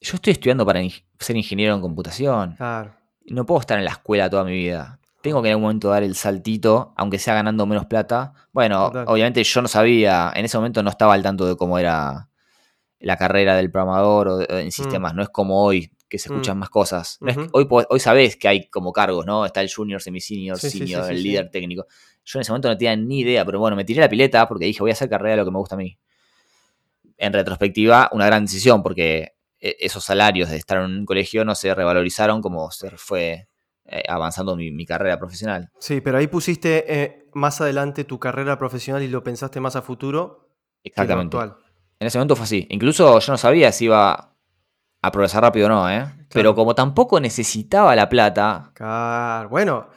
yo 0.02 0.16
estoy 0.16 0.34
estudiando 0.34 0.66
para 0.66 0.82
ser 1.20 1.36
ingeniero 1.36 1.76
en 1.76 1.82
computación. 1.82 2.56
claro. 2.56 2.94
no 3.28 3.46
puedo 3.46 3.62
estar 3.62 3.80
en 3.80 3.86
la 3.86 3.92
escuela 3.92 4.30
toda 4.30 4.44
mi 4.44 4.54
vida. 4.54 5.00
Tengo 5.24 5.42
que 5.42 5.48
en 5.48 5.52
algún 5.54 5.64
momento 5.64 5.90
dar 5.90 6.04
el 6.04 6.16
saltito, 6.16 6.94
aunque 6.98 7.18
sea 7.18 7.34
ganando 7.34 7.66
menos 7.66 7.86
plata. 7.86 8.34
Bueno, 8.52 8.88
Total. 8.88 9.06
obviamente 9.08 9.42
yo 9.42 9.62
no 9.62 9.70
sabía, 9.70 10.34
en 10.36 10.44
ese 10.44 10.58
momento 10.58 10.84
no 10.84 10.90
estaba 10.90 11.14
al 11.14 11.24
tanto 11.24 11.46
de 11.48 11.56
cómo 11.56 11.80
era 11.80 12.28
la 13.00 13.16
carrera 13.18 13.56
del 13.56 13.72
programador 13.72 14.28
o 14.28 14.38
de- 14.40 14.62
en 14.62 14.72
sistemas. 14.74 15.16
No 15.16 15.24
es 15.24 15.30
como 15.30 15.64
hoy, 15.64 15.94
que 16.10 16.20
se 16.20 16.28
escuchan 16.28 16.58
Mm. 16.58 16.60
más 16.60 16.70
cosas. 16.70 17.18
No 17.22 17.34
hoy, 17.54 17.66
hoy 17.90 18.00
sabés 18.02 18.36
que 18.36 18.50
hay 18.50 18.70
como 18.70 18.92
cargos, 18.92 19.26
¿no? 19.26 19.46
Está 19.46 19.62
el 19.62 19.74
junior, 19.74 20.02
semi-senior, 20.02 20.60
Sí, 20.60 20.70
sí, 20.70 20.72
sí, 20.72 20.78
senior, 20.88 21.06
sí, 21.06 21.12
el 21.14 21.24
líder 21.24 21.50
técnico. 21.50 21.86
Yo 22.26 22.40
en 22.40 22.42
ese 22.42 22.52
momento 22.52 22.68
no 22.68 22.78
tenía 22.78 22.96
ni 22.98 23.22
idea, 23.22 23.46
pero 23.46 23.60
bueno, 23.60 23.78
me 23.78 23.86
tiré 23.86 24.02
la 24.02 24.10
pileta 24.10 24.46
porque 24.48 24.66
dije, 24.66 24.82
voy 24.82 24.92
a 24.92 24.94
hacer 24.94 25.10
carrera 25.10 25.32
de 25.32 25.38
lo 25.38 25.46
que 25.46 25.52
me 25.52 25.58
gusta 25.58 25.76
a 25.76 25.78
mí. 25.78 25.98
En 27.18 27.32
retrospectiva, 27.32 28.10
una 28.12 28.26
gran 28.26 28.44
decisión 28.46 28.84
porque 28.84 29.36
eh, 29.62 29.78
esos 29.80 30.04
salarios 30.04 30.50
de 30.50 30.58
estar 30.58 30.80
en 30.80 30.84
un 31.00 31.06
colegio 31.06 31.46
no 31.46 31.56
se 31.56 31.74
revalorizaron 31.74 32.42
como 32.42 32.70
se 32.72 32.92
fue 32.98 33.48
avanzando 34.08 34.56
mi, 34.56 34.72
mi 34.72 34.86
carrera 34.86 35.20
profesional. 35.20 35.70
Sí, 35.80 36.02
pero 36.02 36.18
ahí 36.18 36.28
pusiste 36.28 36.86
eh, 36.88 37.30
más 37.34 37.62
adelante 37.62 38.04
tu 38.04 38.20
carrera 38.20 38.58
profesional 38.58 39.04
y 39.04 39.08
lo 39.08 39.24
pensaste 39.24 39.60
más 39.60 39.76
a 39.76 39.82
futuro 39.82 40.50
que 40.84 40.90
lo 40.90 41.04
Exactamente. 41.04 41.38
actual. 41.38 41.58
En 42.00 42.08
ese 42.08 42.18
momento 42.18 42.36
fue 42.36 42.44
así. 42.46 42.68
Incluso 42.70 43.20
yo 43.20 43.32
no 43.32 43.38
sabía 43.38 43.72
si 43.72 43.86
iba 43.86 44.36
a 45.02 45.12
progresar 45.12 45.44
rápido 45.44 45.68
o 45.68 45.70
no, 45.70 45.90
¿eh? 45.90 46.06
Pero 46.34 46.56
como 46.56 46.74
tampoco 46.74 47.20
necesitaba 47.20 47.96
la 47.96 48.10
plata, 48.10 48.72
Claro, 48.74 49.50
bueno, 49.50 49.88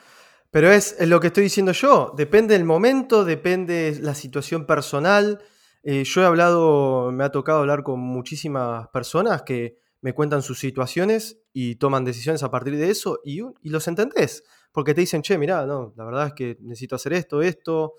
pero 0.50 0.70
es, 0.70 0.96
es 0.98 1.08
lo 1.08 1.18
que 1.20 1.28
estoy 1.28 1.44
diciendo 1.44 1.72
yo. 1.72 2.12
Depende 2.16 2.54
del 2.54 2.64
momento, 2.64 3.24
depende 3.24 3.96
la 4.00 4.14
situación 4.14 4.66
personal. 4.66 5.40
Eh, 5.82 6.04
yo 6.04 6.22
he 6.22 6.26
hablado, 6.26 7.10
me 7.12 7.24
ha 7.24 7.30
tocado 7.30 7.60
hablar 7.60 7.82
con 7.82 8.00
muchísimas 8.00 8.88
personas 8.88 9.42
que 9.42 9.78
me 10.00 10.12
cuentan 10.12 10.42
sus 10.42 10.58
situaciones 10.58 11.40
y 11.58 11.76
toman 11.76 12.04
decisiones 12.04 12.42
a 12.42 12.50
partir 12.50 12.76
de 12.76 12.90
eso 12.90 13.20
y, 13.24 13.40
y 13.62 13.70
los 13.70 13.88
entendés. 13.88 14.44
Porque 14.72 14.92
te 14.92 15.00
dicen, 15.00 15.22
che, 15.22 15.38
mirá, 15.38 15.64
no, 15.64 15.94
la 15.96 16.04
verdad 16.04 16.26
es 16.26 16.34
que 16.34 16.58
necesito 16.60 16.96
hacer 16.96 17.14
esto, 17.14 17.40
esto, 17.40 17.94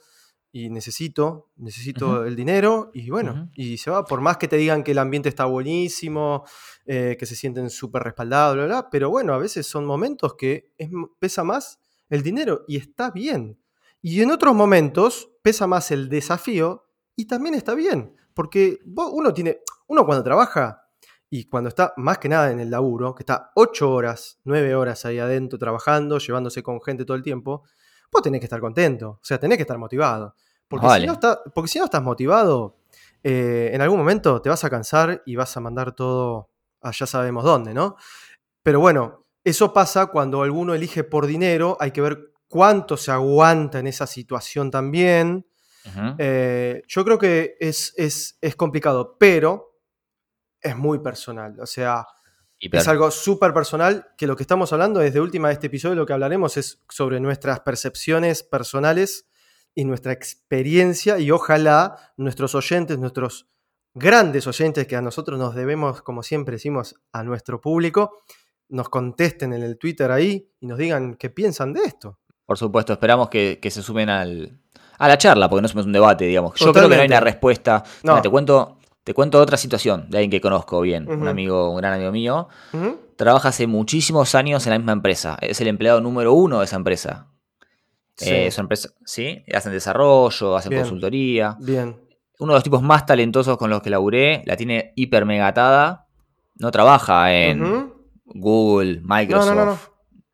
y 0.51 0.69
necesito, 0.69 1.49
necesito 1.55 2.23
el 2.27 2.35
dinero, 2.35 2.91
y 2.93 3.09
bueno, 3.09 3.49
y 3.55 3.77
se 3.79 3.89
va. 3.89 4.05
Por 4.05 4.21
más 4.21 4.37
que 4.37 4.47
te 4.47 4.57
digan 4.57 4.83
que 4.83 4.91
el 4.91 4.99
ambiente 4.99 5.27
está 5.29 5.45
buenísimo, 5.45 6.43
eh, 6.85 7.15
que 7.17 7.25
se 7.25 7.35
sienten 7.35 7.71
súper 7.71 8.03
respaldados, 8.03 8.55
bla, 8.57 8.65
bla, 8.67 8.89
pero 8.91 9.09
bueno, 9.09 9.33
a 9.33 9.39
veces 9.39 9.65
son 9.65 9.85
momentos 9.87 10.35
que 10.35 10.71
es 10.77 10.91
pesa 11.17 11.43
más 11.43 11.79
el 12.09 12.21
dinero 12.21 12.63
y 12.67 12.77
está 12.77 13.09
bien. 13.09 13.59
Y 14.03 14.21
en 14.21 14.29
otros 14.29 14.53
momentos 14.53 15.31
pesa 15.41 15.65
más 15.65 15.89
el 15.89 16.09
desafío 16.09 16.83
y 17.15 17.25
también 17.25 17.55
está 17.55 17.73
bien, 17.73 18.15
porque 18.35 18.77
vos- 18.85 19.09
uno 19.13 19.33
tiene, 19.33 19.61
uno 19.87 20.05
cuando 20.05 20.23
trabaja 20.23 20.83
y 21.29 21.45
cuando 21.45 21.67
está 21.69 21.93
más 21.97 22.17
que 22.19 22.29
nada 22.29 22.51
en 22.51 22.59
el 22.59 22.69
laburo, 22.69 23.13
que 23.13 23.23
está 23.23 23.51
ocho 23.55 23.91
horas, 23.91 24.39
nueve 24.45 24.75
horas 24.75 25.05
ahí 25.05 25.19
adentro 25.19 25.59
trabajando, 25.59 26.19
llevándose 26.19 26.63
con 26.63 26.81
gente 26.81 27.03
todo 27.05 27.17
el 27.17 27.23
tiempo, 27.23 27.63
vos 28.11 28.21
tenés 28.21 28.39
que 28.39 28.45
estar 28.45 28.59
contento, 28.61 29.09
o 29.09 29.19
sea, 29.23 29.39
tenés 29.39 29.57
que 29.57 29.63
estar 29.63 29.77
motivado. 29.77 30.35
Porque, 30.67 30.85
Vale. 30.87 31.01
si, 31.01 31.07
no 31.07 31.13
está- 31.13 31.41
porque 31.53 31.67
si 31.69 31.79
no 31.79 31.85
estás 31.85 32.01
motivado, 32.03 32.77
eh, 33.23 33.71
en 33.73 33.81
algún 33.81 33.97
momento 33.99 34.41
te 34.41 34.49
vas 34.49 34.63
a 34.63 34.69
cansar 34.69 35.21
y 35.25 35.35
vas 35.35 35.55
a 35.57 35.59
mandar 35.59 35.93
todo 35.93 36.49
a 36.81 36.91
ya 36.91 37.05
sabemos 37.05 37.43
dónde, 37.43 37.73
¿no? 37.73 37.95
Pero 38.63 38.79
bueno, 38.79 39.25
eso 39.43 39.73
pasa 39.73 40.07
cuando 40.07 40.43
alguno 40.43 40.73
elige 40.75 41.03
por 41.03 41.25
dinero, 41.25 41.77
hay 41.79 41.91
que 41.91 42.01
ver 42.01 42.31
cuánto 42.49 42.95
se 42.97 43.11
aguanta 43.11 43.79
en 43.79 43.87
esa 43.87 44.07
situación 44.07 44.71
también. 44.71 45.45
Eh, 46.17 46.83
yo 46.87 47.05
creo 47.05 47.17
que 47.17 47.55
es, 47.61 47.93
es, 47.95 48.37
es 48.41 48.55
complicado, 48.57 49.15
pero 49.17 49.66
es 50.61 50.75
muy 50.75 50.99
personal. 50.99 51.59
O 51.59 51.65
sea, 51.65 52.05
Hiper. 52.59 52.79
es 52.79 52.87
algo 52.87 53.11
súper 53.11 53.53
personal 53.53 54.07
que 54.17 54.27
lo 54.27 54.35
que 54.35 54.43
estamos 54.43 54.73
hablando 54.73 54.99
desde 54.99 55.19
última 55.19 55.49
de 55.49 55.55
este 55.55 55.67
episodio, 55.67 55.95
lo 55.95 56.05
que 56.05 56.13
hablaremos 56.13 56.57
es 56.57 56.83
sobre 56.89 57.19
nuestras 57.19 57.59
percepciones 57.61 58.43
personales 58.43 59.29
y 59.75 59.85
nuestra 59.85 60.11
experiencia 60.11 61.19
y 61.19 61.29
ojalá 61.29 62.13
nuestros 62.17 62.55
oyentes, 62.55 62.97
nuestros 62.97 63.47
grandes 63.93 64.47
oyentes 64.47 64.87
que 64.87 64.95
a 64.95 65.01
nosotros 65.01 65.37
nos 65.39 65.55
debemos, 65.55 66.01
como 66.01 66.23
siempre 66.23 66.53
decimos, 66.53 66.95
a 67.11 67.23
nuestro 67.23 67.61
público, 67.61 68.23
nos 68.69 68.89
contesten 68.89 69.53
en 69.53 69.63
el 69.63 69.77
Twitter 69.77 70.11
ahí 70.11 70.51
y 70.59 70.67
nos 70.67 70.77
digan 70.77 71.15
qué 71.15 71.29
piensan 71.29 71.73
de 71.73 71.81
esto. 71.81 72.19
Por 72.45 72.57
supuesto, 72.57 72.93
esperamos 72.93 73.29
que, 73.29 73.59
se 73.69 73.81
sumen 73.81 74.09
al, 74.09 74.59
a 74.97 75.07
la 75.07 75.17
charla, 75.17 75.49
porque 75.49 75.61
no 75.61 75.67
somos 75.67 75.85
un 75.85 75.93
debate, 75.93 76.25
digamos. 76.25 76.53
Yo 76.59 76.71
creo 76.71 76.89
que 76.89 76.95
no 76.95 77.01
hay 77.01 77.07
una 77.07 77.19
respuesta. 77.19 77.83
te 78.23 78.29
cuento, 78.29 78.76
te 79.07 79.13
cuento 79.13 79.39
otra 79.39 79.55
situación 79.55 80.09
de 80.09 80.17
alguien 80.17 80.29
que 80.29 80.41
conozco 80.41 80.81
bien, 80.81 81.09
un 81.09 81.29
amigo, 81.29 81.69
un 81.71 81.77
gran 81.77 81.93
amigo 81.93 82.11
mío. 82.11 82.49
Trabaja 83.15 83.47
hace 83.47 83.65
muchísimos 83.65 84.35
años 84.35 84.67
en 84.67 84.71
la 84.71 84.79
misma 84.79 84.91
empresa. 84.91 85.37
Es 85.39 85.61
el 85.61 85.69
empleado 85.69 86.01
número 86.01 86.33
uno 86.33 86.59
de 86.59 86.65
esa 86.65 86.75
empresa. 86.75 87.31
Sí. 88.17 88.29
Eh, 88.29 88.49
empresa, 88.57 88.89
¿sí? 89.05 89.45
Hacen 89.53 89.71
desarrollo, 89.71 90.57
hacen 90.57 90.75
consultoría. 90.75 91.55
Bien. 91.61 91.95
Uno 92.37 92.51
de 92.51 92.57
los 92.57 92.63
tipos 92.65 92.81
más 92.81 93.05
talentosos 93.05 93.57
con 93.57 93.69
los 93.69 93.81
que 93.81 93.89
laburé, 93.89 94.43
la 94.45 94.57
tiene 94.57 94.91
hiper 94.97 95.23
megatada. 95.23 96.09
No 96.55 96.69
trabaja 96.71 97.31
en 97.33 97.93
Google, 98.25 98.99
Microsoft. 99.05 99.87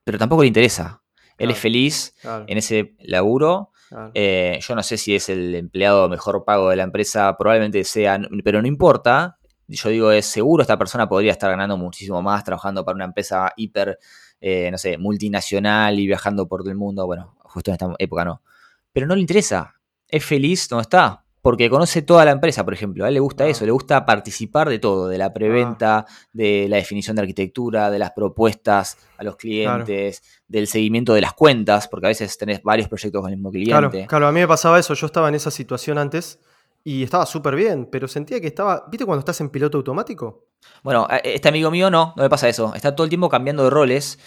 pero 0.04 0.18
tampoco 0.18 0.42
le 0.42 0.48
interesa. 0.48 1.04
Él 1.38 1.52
es 1.52 1.60
feliz 1.60 2.16
en 2.48 2.58
ese 2.58 2.96
laburo. 3.02 3.70
Eh, 4.14 4.60
yo 4.62 4.76
no 4.76 4.84
sé 4.84 4.98
si 4.98 5.16
es 5.16 5.30
el 5.30 5.56
empleado 5.56 6.10
mejor 6.10 6.44
pago 6.46 6.70
de 6.70 6.76
la 6.76 6.84
empresa, 6.84 7.36
probablemente 7.38 7.84
sea, 7.84 8.20
pero 8.44 8.62
no 8.62 8.68
importa. 8.68 9.38
Yo 9.68 9.90
digo, 9.90 10.12
es 10.12 10.26
seguro 10.26 10.62
esta 10.62 10.78
persona 10.78 11.08
podría 11.08 11.32
estar 11.32 11.50
ganando 11.50 11.78
muchísimo 11.78 12.22
más 12.22 12.44
trabajando 12.44 12.84
para 12.84 12.96
una 12.96 13.06
empresa 13.06 13.52
hiper, 13.56 13.98
eh, 14.42 14.70
no 14.72 14.78
sé, 14.78 14.98
multinacional 14.98 16.00
y 16.00 16.08
viajando 16.08 16.48
por 16.48 16.62
todo 16.62 16.72
el 16.72 16.78
mundo. 16.78 17.06
Bueno, 17.06 17.36
justo 17.40 17.72
en 17.72 17.74
esta 17.74 17.94
época 17.98 18.26
no. 18.26 18.42
Pero 18.92 19.08
no 19.08 19.16
le 19.16 19.22
interesa. 19.22 19.76
Es 20.08 20.24
feliz 20.24 20.68
donde 20.68 20.84
está 20.84 21.24
porque 21.44 21.70
conoce 21.70 22.02
toda 22.02 22.24
la 22.24 22.32
empresa, 22.32 22.64
por 22.64 22.74
ejemplo. 22.74 23.04
A 23.04 23.10
él 23.10 23.16
le 23.16 23.20
gusta 23.20 23.46
eso, 23.46 23.66
le 23.66 23.72
gusta 23.72 24.06
participar 24.06 24.70
de 24.70 24.80
todo, 24.80 25.10
de 25.10 25.18
la 25.18 25.34
preventa, 25.34 26.06
de 26.32 26.68
la 26.70 26.78
definición 26.78 27.18
de 27.18 27.24
arquitectura, 27.24 27.92
de 27.92 28.00
las 28.00 28.12
propuestas 28.12 28.98
a 29.18 29.26
los 29.26 29.36
clientes, 29.36 30.24
del 30.54 30.68
seguimiento 30.68 31.14
de 31.14 31.22
las 31.22 31.34
cuentas, 31.34 31.88
porque 31.88 32.08
a 32.08 32.10
veces 32.10 32.38
tenés 32.38 32.62
varios 32.64 32.88
proyectos 32.88 33.22
con 33.22 33.32
el 33.32 33.38
mismo 33.38 33.52
cliente. 33.52 33.72
Claro, 33.72 33.92
claro, 34.08 34.28
a 34.28 34.32
mí 34.32 34.40
me 34.40 34.48
pasaba 34.48 34.80
eso, 34.80 34.94
yo 34.94 35.08
estaba 35.08 35.28
en 35.28 35.36
esa 35.36 35.52
situación 35.52 35.98
antes 35.98 36.40
y 36.84 37.04
estaba 37.04 37.26
súper 37.26 37.56
bien, 37.56 37.88
pero 37.92 38.08
sentía 38.08 38.40
que 38.40 38.48
estaba, 38.48 38.86
¿viste 38.90 39.06
cuando 39.06 39.20
estás 39.20 39.42
en 39.42 39.50
piloto 39.50 39.78
automático? 39.78 40.48
Bueno, 40.84 41.08
este 41.24 41.50
amigo 41.50 41.72
mío 41.72 41.90
no, 41.90 42.14
no 42.16 42.24
me 42.24 42.30
pasa 42.30 42.48
eso, 42.48 42.74
está 42.76 42.96
todo 42.96 43.06
el 43.06 43.10
tiempo 43.10 43.30
cambiando 43.30 43.64
de 43.64 43.70
roles 43.70 44.20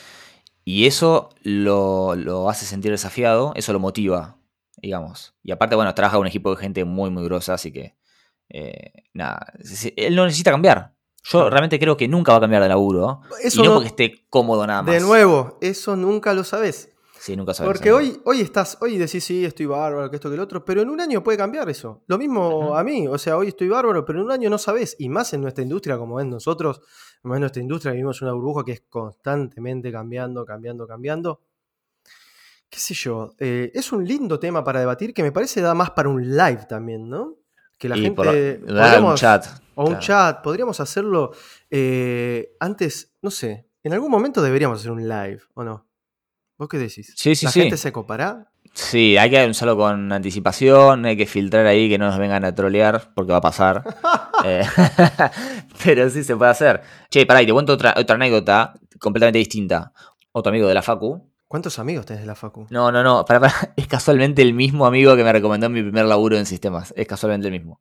y 0.64 0.86
eso 0.86 1.30
lo, 1.42 2.14
lo 2.16 2.50
hace 2.50 2.66
sentir 2.66 2.90
desafiado, 2.90 3.52
eso 3.54 3.72
lo 3.72 3.80
motiva 3.80 4.36
digamos. 4.76 5.34
Y 5.42 5.52
aparte, 5.52 5.76
bueno, 5.76 5.94
trabaja 5.94 6.16
con 6.16 6.22
un 6.22 6.28
equipo 6.28 6.50
de 6.50 6.56
gente 6.60 6.84
muy, 6.84 7.10
muy 7.10 7.24
grosa, 7.24 7.54
así 7.54 7.72
que, 7.72 7.96
eh, 8.48 9.04
nada, 9.12 9.52
él 9.96 10.14
no 10.14 10.24
necesita 10.24 10.50
cambiar. 10.50 10.94
Yo 11.28 11.50
realmente 11.50 11.78
creo 11.78 11.96
que 11.96 12.06
nunca 12.06 12.32
va 12.32 12.38
a 12.38 12.40
cambiar 12.42 12.62
de 12.62 12.68
laburo. 12.68 13.20
y 13.42 13.62
no, 13.62 13.74
porque 13.74 13.88
esté 13.88 14.26
cómodo 14.28 14.66
nada 14.66 14.82
más. 14.82 14.94
De 14.94 15.00
nuevo, 15.00 15.58
eso 15.60 15.96
nunca 15.96 16.32
lo 16.32 16.44
sabes. 16.44 16.90
Sí, 17.18 17.36
nunca 17.36 17.52
sabes. 17.54 17.72
Porque 17.72 17.90
hoy, 17.90 18.20
hoy 18.24 18.40
estás, 18.40 18.78
hoy 18.80 18.96
decís, 18.96 19.24
sí, 19.24 19.44
estoy 19.44 19.66
bárbaro, 19.66 20.08
que 20.08 20.16
esto, 20.16 20.28
que 20.28 20.36
el 20.36 20.40
otro, 20.40 20.64
pero 20.64 20.82
en 20.82 20.90
un 20.90 21.00
año 21.00 21.24
puede 21.24 21.36
cambiar 21.36 21.68
eso. 21.68 22.02
Lo 22.06 22.18
mismo 22.18 22.76
a 22.76 22.84
mí, 22.84 23.08
o 23.08 23.18
sea, 23.18 23.36
hoy 23.36 23.48
estoy 23.48 23.68
bárbaro, 23.68 24.04
pero 24.04 24.20
en 24.20 24.26
un 24.26 24.30
año 24.30 24.48
no 24.48 24.58
sabes. 24.58 24.94
Y 25.00 25.08
más 25.08 25.32
en 25.32 25.40
nuestra 25.40 25.62
industria, 25.62 25.98
como 25.98 26.16
ven 26.16 26.30
nosotros, 26.30 26.80
en 27.24 27.40
nuestra 27.40 27.60
industria 27.60 27.92
vivimos 27.92 28.22
una 28.22 28.32
burbuja 28.32 28.64
que 28.64 28.72
es 28.72 28.82
constantemente 28.88 29.90
cambiando, 29.90 30.44
cambiando, 30.44 30.86
cambiando 30.86 31.40
qué 32.68 32.80
sé 32.80 32.94
yo, 32.94 33.32
eh, 33.38 33.70
es 33.74 33.92
un 33.92 34.06
lindo 34.06 34.38
tema 34.38 34.62
para 34.62 34.80
debatir 34.80 35.14
que 35.14 35.22
me 35.22 35.32
parece 35.32 35.60
da 35.60 35.72
más 35.72 35.90
para 35.90 36.08
un 36.08 36.36
live 36.36 36.66
también, 36.68 37.08
¿no? 37.08 37.36
Que 37.78 37.88
la 37.88 37.96
gente... 37.96 38.60
un 39.00 39.14
chat. 39.14 39.46
O 39.76 39.88
un 39.88 39.98
chat, 39.98 40.42
podríamos 40.42 40.80
hacerlo 40.80 41.32
eh, 41.70 42.56
antes, 42.60 43.14
no 43.22 43.30
sé, 43.30 43.68
en 43.82 43.92
algún 43.92 44.10
momento 44.10 44.42
deberíamos 44.42 44.80
hacer 44.80 44.90
un 44.90 45.06
live, 45.06 45.40
¿o 45.54 45.64
no? 45.64 45.86
¿Vos 46.58 46.68
qué 46.68 46.78
decís? 46.78 47.12
Sí, 47.16 47.36
sí, 47.36 47.46
¿La 47.46 47.52
gente 47.52 47.76
se 47.76 47.92
copará? 47.92 48.50
Sí, 48.72 49.16
hay 49.16 49.30
que 49.30 49.38
hacerlo 49.38 49.76
con 49.76 50.10
anticipación, 50.12 51.04
hay 51.04 51.16
que 51.16 51.26
filtrar 51.26 51.66
ahí 51.66 51.88
que 51.88 51.98
no 51.98 52.06
nos 52.06 52.18
vengan 52.18 52.44
a 52.44 52.54
trolear, 52.54 53.12
porque 53.14 53.32
va 53.32 53.38
a 53.38 53.42
pasar. 53.42 53.84
Eh, 54.44 54.62
pero 55.82 56.08
sí 56.10 56.22
se 56.22 56.36
puede 56.36 56.50
hacer. 56.50 56.82
Che, 57.10 57.24
pará, 57.24 57.40
y 57.40 57.46
te 57.46 57.52
cuento 57.54 57.72
otra, 57.72 57.94
otra 57.96 58.16
anécdota 58.16 58.74
completamente 59.00 59.38
distinta. 59.38 59.92
Otro 60.30 60.50
amigo 60.50 60.68
de 60.68 60.74
la 60.74 60.82
Facu, 60.82 61.26
¿Cuántos 61.48 61.78
amigos 61.78 62.06
tenés 62.06 62.22
de 62.22 62.26
la 62.26 62.34
Facu? 62.34 62.66
No, 62.70 62.90
no, 62.90 63.02
no. 63.04 63.24
Es 63.76 63.86
casualmente 63.86 64.42
el 64.42 64.52
mismo 64.52 64.84
amigo 64.84 65.14
que 65.16 65.22
me 65.22 65.32
recomendó 65.32 65.66
en 65.66 65.72
mi 65.72 65.82
primer 65.82 66.04
laburo 66.06 66.36
en 66.36 66.44
sistemas. 66.44 66.92
Es 66.96 67.06
casualmente 67.06 67.46
el 67.46 67.52
mismo. 67.52 67.80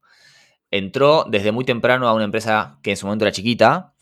Entró 0.78 1.26
desde 1.30 1.54
muy 1.54 1.64
temprano 1.64 2.08
a 2.08 2.14
una 2.14 2.26
empresa 2.26 2.80
que 2.82 2.92
en 2.92 2.98
su 2.98 3.06
momento 3.06 3.24
era 3.24 3.32
chiquita. 3.32 3.94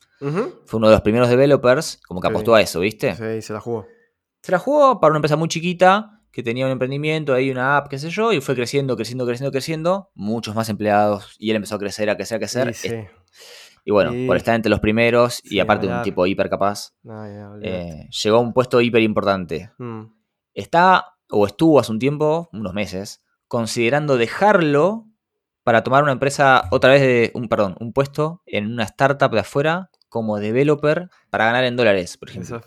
Fue 0.65 0.77
uno 0.77 0.88
de 0.88 0.94
los 0.94 1.01
primeros 1.01 1.30
developers, 1.30 2.00
como 2.08 2.20
que 2.22 2.27
apostó 2.27 2.56
a 2.56 2.62
eso, 2.62 2.80
¿viste? 2.80 3.13
Sí, 3.15 3.42
se 3.42 3.53
la 3.53 3.60
jugó. 3.60 3.86
Se 4.42 4.51
la 4.51 4.58
jugó 4.58 5.00
para 5.00 5.12
una 5.12 5.18
empresa 5.18 5.36
muy 5.36 5.50
chiquita 5.50 6.22
que 6.32 6.42
tenía 6.42 6.65
un 6.65 6.72
emprendimiento, 6.72 7.34
ahí 7.34 7.51
una 7.51 7.77
app, 7.77 7.89
qué 7.89 8.00
sé 8.00 8.10
yo, 8.10 8.34
y 8.34 8.42
fue 8.42 8.56
creciendo, 8.56 8.96
creciendo, 8.96 9.25
creciendo, 9.27 9.51
creciendo. 9.51 10.10
Muchos 10.15 10.56
más 10.56 10.68
empleados 10.70 11.36
y 11.38 11.51
él 11.51 11.58
empezó 11.58 11.75
a 11.75 11.80
crecer, 11.80 12.10
a 12.10 12.15
crecer, 12.15 12.38
a 12.38 12.39
crecer. 12.39 12.74
Sí, 12.74 12.89
sí. 12.89 12.96
Y 13.86 13.92
bueno, 13.92 14.12
por 14.25 14.38
estar 14.38 14.56
entre 14.56 14.70
los 14.70 14.80
primeros 14.80 15.42
y 15.44 15.60
aparte 15.60 15.88
un 15.88 16.01
tipo 16.01 16.25
hiper 16.25 16.50
capaz, 16.50 16.96
eh, 17.62 18.08
llegó 18.24 18.38
a 18.38 18.39
un 18.39 18.53
puesto 18.53 18.82
hiper 18.82 19.01
importante. 19.01 19.72
Mm. 19.77 20.06
Está, 20.53 21.18
o 21.30 21.46
estuvo 21.46 21.80
hace 21.80 21.92
un 21.92 22.00
tiempo, 22.00 22.50
unos 22.53 22.74
meses, 22.74 23.24
considerando 23.48 24.18
dejarlo 24.18 25.06
para 25.63 25.84
tomar 25.84 26.03
una 26.03 26.12
empresa, 26.12 26.67
otra 26.72 26.91
vez 26.91 27.01
de, 27.01 27.32
un, 27.34 27.48
perdón, 27.48 27.75
un 27.79 27.93
puesto 27.93 28.41
en 28.46 28.72
una 28.72 28.84
startup 28.84 29.32
de 29.32 29.39
afuera 29.39 29.89
como 30.10 30.39
developer 30.39 31.10
para 31.29 31.46
ganar 31.46 31.63
en 31.63 31.75
dólares, 31.75 32.17
por 32.17 32.29
ejemplo. 32.29 32.62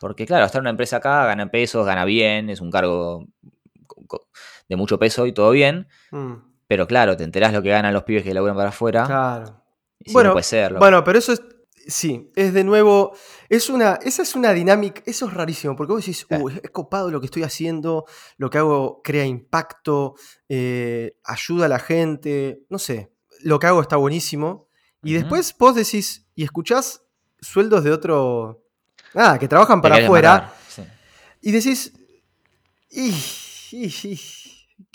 Porque 0.00 0.26
claro, 0.26 0.46
estar 0.46 0.58
en 0.58 0.64
una 0.64 0.70
empresa 0.70 0.96
acá, 0.96 1.24
gana 1.26 1.44
en 1.44 1.50
pesos, 1.50 1.86
gana 1.86 2.04
bien, 2.04 2.50
es 2.50 2.60
un 2.60 2.70
cargo 2.70 3.26
de 4.68 4.76
mucho 4.76 4.98
peso 4.98 5.26
y 5.26 5.32
todo 5.32 5.50
bien. 5.50 5.86
Mm. 6.10 6.34
Pero 6.66 6.86
claro, 6.86 7.16
te 7.16 7.24
enterás 7.24 7.52
lo 7.52 7.62
que 7.62 7.70
ganan 7.70 7.92
los 7.92 8.04
pibes 8.04 8.22
que 8.22 8.34
laburan 8.34 8.56
para 8.56 8.70
afuera. 8.70 9.04
Claro 9.04 9.60
bueno, 10.12 10.34
Bueno, 10.78 11.04
pero 11.04 11.18
eso 11.18 11.32
es. 11.32 11.42
Sí, 11.86 12.30
es 12.36 12.52
de 12.52 12.64
nuevo. 12.64 13.12
Es 13.48 13.70
una, 13.70 13.94
esa 14.02 14.22
es 14.22 14.34
una 14.34 14.52
dinámica. 14.52 15.02
Eso 15.06 15.26
es 15.26 15.34
rarísimo, 15.34 15.76
porque 15.76 15.92
vos 15.92 16.04
decís, 16.04 16.26
es 16.62 16.70
copado 16.70 17.10
lo 17.10 17.20
que 17.20 17.26
estoy 17.26 17.42
haciendo, 17.42 18.04
lo 18.36 18.50
que 18.50 18.58
hago 18.58 19.00
crea 19.02 19.24
impacto, 19.24 20.14
eh, 20.48 21.16
ayuda 21.24 21.66
a 21.66 21.68
la 21.68 21.78
gente. 21.78 22.62
No 22.68 22.78
sé, 22.78 23.12
lo 23.42 23.58
que 23.58 23.66
hago 23.66 23.80
está 23.80 23.96
buenísimo. 23.96 24.68
Y 25.02 25.14
después 25.14 25.56
vos 25.58 25.74
decís, 25.74 26.26
y 26.34 26.44
escuchás 26.44 27.02
sueldos 27.40 27.84
de 27.84 27.92
otro. 27.92 28.64
Nada, 29.14 29.38
que 29.38 29.48
trabajan 29.48 29.80
para 29.80 29.96
afuera. 29.96 30.52
Y 31.40 31.52
decís. 31.52 31.92
y, 32.90 33.14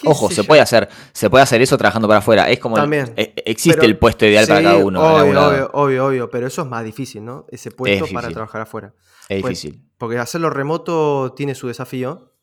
Ojo, 0.04 0.30
se 0.30 0.44
puede 0.44 0.62
hacer, 0.62 0.90
se 1.14 1.30
puede 1.30 1.44
hacer 1.44 1.62
eso 1.62 1.78
trabajando 1.78 2.08
para 2.08 2.20
afuera. 2.20 2.50
Es 2.50 2.60
como 2.60 2.76
También. 2.76 3.14
E, 3.16 3.34
existe 3.46 3.86
el 3.86 3.98
puesto 3.98 4.26
ideal 4.26 4.46
para 4.46 4.62
cada 4.62 4.78
uno. 4.78 5.02
Obvio, 5.02 5.70
obvio, 5.74 6.06
obvio, 6.06 6.30
pero 6.30 6.48
eso 6.48 6.64
es 6.64 6.68
más 6.68 6.84
difícil, 6.84 7.24
¿no? 7.24 7.46
Ese 7.50 7.72
puesto 7.72 8.06
para 8.14 8.30
trabajar 8.30 8.62
afuera. 8.62 8.94
Es 9.30 9.42
pues, 9.42 9.62
difícil. 9.62 9.90
Porque 9.98 10.18
hacerlo 10.18 10.50
remoto 10.50 11.34
tiene 11.36 11.56
su 11.56 11.68
desafío. 11.68 12.34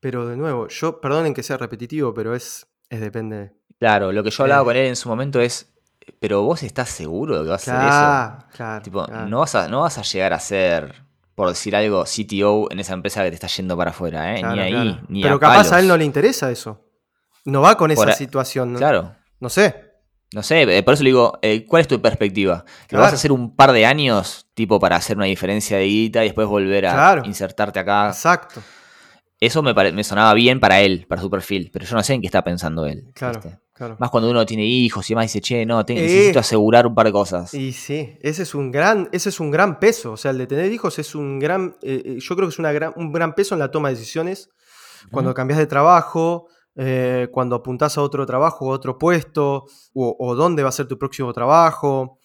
Pero 0.00 0.26
de 0.26 0.36
nuevo, 0.36 0.68
yo, 0.68 1.00
perdonen 1.00 1.34
que 1.34 1.42
sea 1.42 1.56
repetitivo, 1.56 2.14
pero 2.14 2.34
es, 2.34 2.66
es 2.88 3.00
depende. 3.00 3.52
Claro, 3.78 4.12
lo 4.12 4.22
que 4.22 4.30
yo 4.30 4.42
hablaba 4.44 4.62
eh. 4.62 4.64
con 4.64 4.76
él 4.76 4.86
en 4.86 4.96
su 4.96 5.08
momento 5.08 5.40
es, 5.40 5.72
pero 6.20 6.42
vos 6.42 6.62
estás 6.62 6.88
seguro 6.88 7.38
de 7.38 7.44
que 7.44 7.50
vas 7.50 7.68
a 7.68 8.36
hacer 8.36 8.40
eso. 8.40 8.56
Claro, 8.56 8.82
tipo, 8.82 9.06
No, 9.06 9.40
vas 9.40 9.54
a, 9.54 9.68
no 9.68 9.80
vas 9.80 9.98
a 9.98 10.02
llegar 10.02 10.32
a 10.32 10.40
ser 10.40 11.07
por 11.38 11.48
decir 11.50 11.76
algo, 11.76 12.02
CTO 12.02 12.66
en 12.68 12.80
esa 12.80 12.94
empresa 12.94 13.22
que 13.22 13.28
te 13.28 13.36
está 13.36 13.46
yendo 13.46 13.76
para 13.76 13.92
afuera, 13.92 14.34
¿eh? 14.34 14.42
ni 14.42 14.58
ahí, 14.58 15.00
ni 15.08 15.22
Pero 15.22 15.38
capaz 15.38 15.70
a 15.70 15.78
él 15.78 15.86
no 15.86 15.96
le 15.96 16.04
interesa 16.04 16.50
eso. 16.50 16.84
No 17.44 17.60
va 17.60 17.76
con 17.76 17.92
esa 17.92 18.10
situación. 18.10 18.72
¿no? 18.72 18.78
Claro. 18.80 19.14
No 19.38 19.48
sé. 19.48 19.84
No 20.34 20.42
sé, 20.42 20.62
eh, 20.62 20.82
por 20.82 20.94
eso 20.94 21.04
le 21.04 21.10
digo, 21.10 21.38
eh, 21.40 21.64
¿cuál 21.64 21.82
es 21.82 21.86
tu 21.86 22.02
perspectiva? 22.02 22.64
¿Lo 22.90 22.98
vas 22.98 23.12
a 23.12 23.14
hacer 23.14 23.30
un 23.30 23.54
par 23.54 23.70
de 23.70 23.86
años, 23.86 24.48
tipo 24.54 24.80
para 24.80 24.96
hacer 24.96 25.16
una 25.16 25.26
diferencia 25.26 25.76
de 25.76 25.84
guita 25.84 26.24
y 26.24 26.26
después 26.26 26.48
volver 26.48 26.86
a 26.86 27.22
insertarte 27.24 27.78
acá? 27.78 28.08
Exacto. 28.08 28.60
Eso 29.38 29.62
me, 29.62 29.72
me, 29.92 30.02
sonaba 30.02 30.34
bien 30.34 30.58
para 30.58 30.80
él, 30.80 31.06
para 31.08 31.22
su 31.22 31.30
perfil, 31.30 31.70
pero 31.72 31.84
yo 31.84 31.94
no 31.94 32.02
sé 32.02 32.14
en 32.14 32.20
qué 32.20 32.26
está 32.26 32.42
pensando 32.42 32.84
él. 32.84 33.12
Claro. 33.14 33.40
Más 33.98 34.10
cuando 34.10 34.30
uno 34.30 34.44
tiene 34.44 34.64
hijos 34.64 35.08
y 35.08 35.14
demás 35.14 35.26
dice, 35.26 35.40
che, 35.40 35.66
no, 35.66 35.82
necesito 35.82 36.38
asegurar 36.38 36.86
un 36.86 36.94
par 36.94 37.06
de 37.06 37.12
cosas. 37.12 37.54
Y 37.54 37.72
sí, 37.72 38.16
ese 38.20 38.42
es 38.42 38.54
un 38.54 38.70
gran, 38.70 39.08
ese 39.12 39.28
es 39.28 39.40
un 39.40 39.50
gran 39.50 39.78
peso. 39.78 40.12
O 40.12 40.16
sea, 40.16 40.32
el 40.32 40.38
de 40.38 40.46
tener 40.46 40.72
hijos 40.72 40.98
es 40.98 41.14
un 41.14 41.38
gran, 41.38 41.76
eh, 41.82 42.02
eh, 42.04 42.16
yo 42.18 42.34
creo 42.34 42.48
que 42.48 42.52
es 42.52 42.58
una 42.58 42.72
gran, 42.72 42.92
un 42.96 43.12
gran 43.12 43.34
peso 43.34 43.54
en 43.54 43.60
la 43.60 43.70
toma 43.70 43.88
de 43.88 43.94
decisiones. 43.94 44.50
Cuando 45.10 45.32
cambias 45.32 45.58
de 45.58 45.66
trabajo, 45.66 46.48
eh, 46.74 47.28
cuando 47.32 47.56
apuntás 47.56 47.98
a 47.98 48.02
otro 48.02 48.26
trabajo, 48.26 48.70
a 48.70 48.74
otro 48.74 48.98
puesto, 48.98 49.64
o, 49.94 50.34
dónde 50.34 50.62
va 50.62 50.68
a 50.68 50.72
ser 50.72 50.86
tu 50.86 50.98
próximo 50.98 51.32
trabajo. 51.32 52.18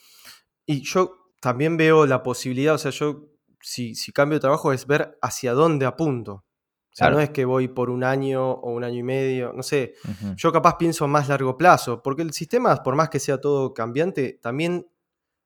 Y 0.66 0.82
yo 0.84 1.32
también 1.40 1.78
veo 1.78 2.06
la 2.06 2.24
posibilidad, 2.24 2.76
o 2.76 2.78
sea, 2.78 2.92
yo 2.92 3.30
si, 3.62 3.96
si 3.96 4.12
cambio 4.12 4.38
de 4.38 4.42
trabajo 4.42 4.74
es 4.74 4.88
ver 4.88 5.18
hacia 5.22 5.54
dónde 5.54 5.86
apunto. 5.86 6.46
O 6.94 6.96
sea, 6.96 7.08
Claro. 7.08 7.16
no 7.16 7.22
es 7.24 7.32
que 7.32 7.44
voy 7.46 7.68
por 7.68 7.90
un 7.90 8.04
año 8.04 8.52
o 8.52 8.72
un 8.72 8.84
año 8.84 9.00
y 9.00 9.04
medio, 9.04 9.52
no 9.56 9.64
sé. 9.64 9.96
Yo 10.36 10.52
capaz 10.52 10.78
pienso 10.78 11.08
más 11.08 11.28
largo 11.28 11.58
plazo, 11.58 12.04
porque 12.04 12.22
el 12.22 12.34
sistema, 12.34 12.76
por 12.84 12.96
más 12.96 13.10
que 13.10 13.20
sea 13.20 13.42
todo 13.42 13.74
cambiante, 13.74 14.40
también 14.44 14.88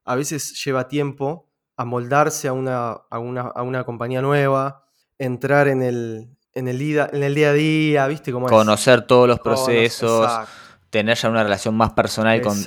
a 0.04 0.16
veces 0.16 0.62
lleva 0.66 0.90
tiempo 0.90 1.50
amoldarse 1.78 2.48
a 2.50 2.54
una, 2.54 2.92
a 3.10 3.20
una, 3.20 3.42
a 3.44 3.62
una 3.64 3.86
compañía 3.86 4.22
nueva, 4.22 4.84
entrar 5.18 5.68
en 5.70 5.84
el, 5.84 6.28
en, 6.54 6.68
el 6.68 6.80
día, 6.80 7.10
en 7.14 7.24
el 7.24 7.34
día 7.36 7.50
a 7.52 7.54
día, 7.54 8.08
¿viste 8.08 8.32
cómo 8.34 8.48
es? 8.48 8.52
Conocer 8.52 9.04
todos 9.04 9.28
los 9.28 9.40
procesos, 9.40 10.24
exacto. 10.24 10.52
tener 10.90 11.18
ya 11.18 11.30
una 11.30 11.44
relación 11.44 11.76
más 11.78 11.94
personal 11.94 12.42
con, 12.42 12.58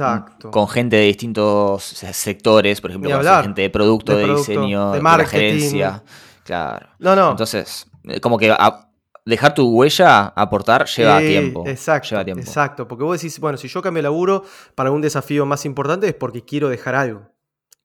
con 0.50 0.68
gente 0.68 0.96
de 0.96 1.02
distintos 1.04 1.82
se- 1.84 2.12
sectores, 2.14 2.80
por 2.80 2.90
ejemplo, 2.92 3.14
hablar. 3.14 3.42
gente 3.44 3.60
de 3.62 3.68
producto, 3.70 4.12
De 4.12 4.18
de, 4.20 4.24
producto, 4.24 4.50
diseño, 4.52 4.86
de 4.86 4.90
de, 4.92 4.96
la 4.98 5.02
marketing. 5.02 5.30
gerencia. 5.38 6.02
Claro. 6.44 6.88
No, 6.98 7.14
no. 7.16 7.30
Entonces, 7.32 7.86
como 8.20 8.38
que 8.38 8.50
a- 8.50 8.86
dejar 9.24 9.54
tu 9.54 9.68
huella, 9.70 10.26
aportar, 10.34 10.86
lleva 10.86 11.20
Eh, 11.22 11.26
tiempo. 11.26 11.64
Exacto, 11.66 12.08
Lleva 12.10 12.24
tiempo. 12.24 12.40
exacto. 12.42 12.88
Porque 12.88 13.04
vos 13.04 13.20
decís, 13.20 13.38
bueno, 13.38 13.58
si 13.58 13.68
yo 13.68 13.82
cambio 13.82 14.02
laburo 14.02 14.44
para 14.74 14.90
un 14.90 15.00
desafío 15.00 15.44
más 15.46 15.64
importante 15.66 16.08
es 16.08 16.14
porque 16.14 16.44
quiero 16.44 16.68
dejar 16.68 16.94
algo. 16.94 17.30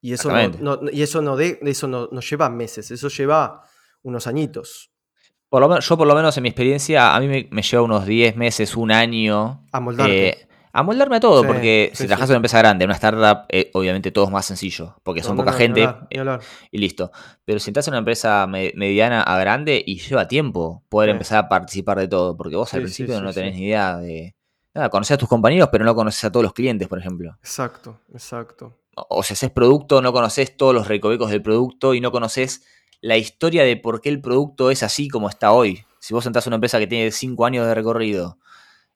Y 0.01 0.13
eso 0.13 0.29
no, 0.61 0.77
no- 0.81 0.89
y 0.91 1.01
eso 1.01 1.21
no, 1.21 1.35
de, 1.35 1.59
eso 1.63 1.87
no, 1.87 2.07
no 2.11 2.21
lleva 2.21 2.49
meses, 2.49 2.89
eso 2.91 3.07
lleva 3.09 3.61
unos 4.03 4.27
añitos. 4.27 4.91
Por 5.49 5.61
lo 5.61 5.79
yo 5.79 5.97
por 5.97 6.07
lo 6.07 6.15
menos 6.15 6.35
en 6.37 6.43
mi 6.43 6.49
experiencia, 6.49 7.15
a 7.15 7.19
mí 7.19 7.27
me, 7.27 7.47
me 7.51 7.61
lleva 7.61 7.83
unos 7.83 8.05
10 8.05 8.35
meses, 8.35 8.75
un 8.75 8.91
año. 8.91 9.65
A 9.71 9.79
moldarte. 9.79 10.27
eh, 10.29 10.44
a 10.77 10.83
moldarme 10.83 11.15
a 11.15 11.19
todo, 11.19 11.41
Sí, 11.41 11.47
porque 11.47 11.89
sí, 11.93 12.03
si 12.03 12.07
trabajas 12.07 12.27
sí. 12.27 12.31
en 12.31 12.35
una 12.35 12.37
empresa 12.39 12.57
grande, 12.59 12.83
en 12.83 12.89
una 12.89 12.95
startup, 12.95 13.45
eh, 13.49 13.71
obviamente 13.73 14.11
todo 14.11 14.25
es 14.25 14.31
más 14.31 14.45
sencillo, 14.45 14.95
porque 15.03 15.23
son 15.23 15.35
No, 15.35 15.41
poca 15.43 15.51
no, 15.51 15.57
gente 15.57 15.83
hablar, 15.83 16.07
hablar. 16.19 16.41
y 16.71 16.77
listo. 16.79 17.11
Pero 17.45 17.59
si 17.59 17.69
entras 17.69 17.87
en 17.87 17.93
una 17.93 17.99
empresa 17.99 18.45
me- 18.47 18.73
mediana 18.75 19.21
a 19.21 19.39
grande 19.39 19.81
y 19.85 19.99
lleva 19.99 20.27
tiempo 20.27 20.83
poder 20.89 21.09
empezar 21.11 21.37
a 21.37 21.47
participar 21.49 21.97
de 21.99 22.07
todo, 22.07 22.35
porque 22.35 22.55
vos 22.57 22.73
al 22.73 22.81
principio 22.81 23.21
no 23.21 23.31
tenés 23.33 23.55
ni 23.55 23.65
idea 23.65 23.97
de... 23.97 24.35
Nada, 24.73 24.89
conoces 24.89 25.13
a 25.15 25.17
tus 25.17 25.29
compañeros, 25.29 25.69
pero 25.71 25.85
no 25.85 25.95
conoces 25.95 26.21
a 26.25 26.31
todos 26.31 26.43
los 26.43 26.51
clientes, 26.53 26.87
por 26.89 26.99
ejemplo. 26.99 27.37
Exacto, 27.39 28.01
exacto. 28.13 28.73
O, 28.97 29.07
o 29.19 29.23
si 29.23 29.31
haces 29.33 29.49
producto, 29.51 30.01
no 30.01 30.11
conoces 30.11 30.57
todos 30.57 30.73
los 30.75 30.89
recovecos 30.89 31.31
del 31.31 31.41
producto 31.41 31.93
y 31.93 32.01
no 32.01 32.11
conoces 32.11 32.65
la 32.99 33.15
historia 33.17 33.63
de 33.63 33.77
por 33.77 34.01
qué 34.01 34.09
el 34.09 34.19
producto 34.19 34.71
es 34.71 34.83
así 34.83 35.07
como 35.07 35.29
está 35.29 35.51
hoy. 35.53 35.85
Si 35.99 36.13
vos 36.13 36.25
entras 36.25 36.45
a 36.45 36.49
una 36.49 36.55
empresa 36.55 36.79
que 36.79 36.87
tiene 36.87 37.11
5 37.11 37.45
años 37.45 37.65
de 37.65 37.73
recorrido 37.73 38.37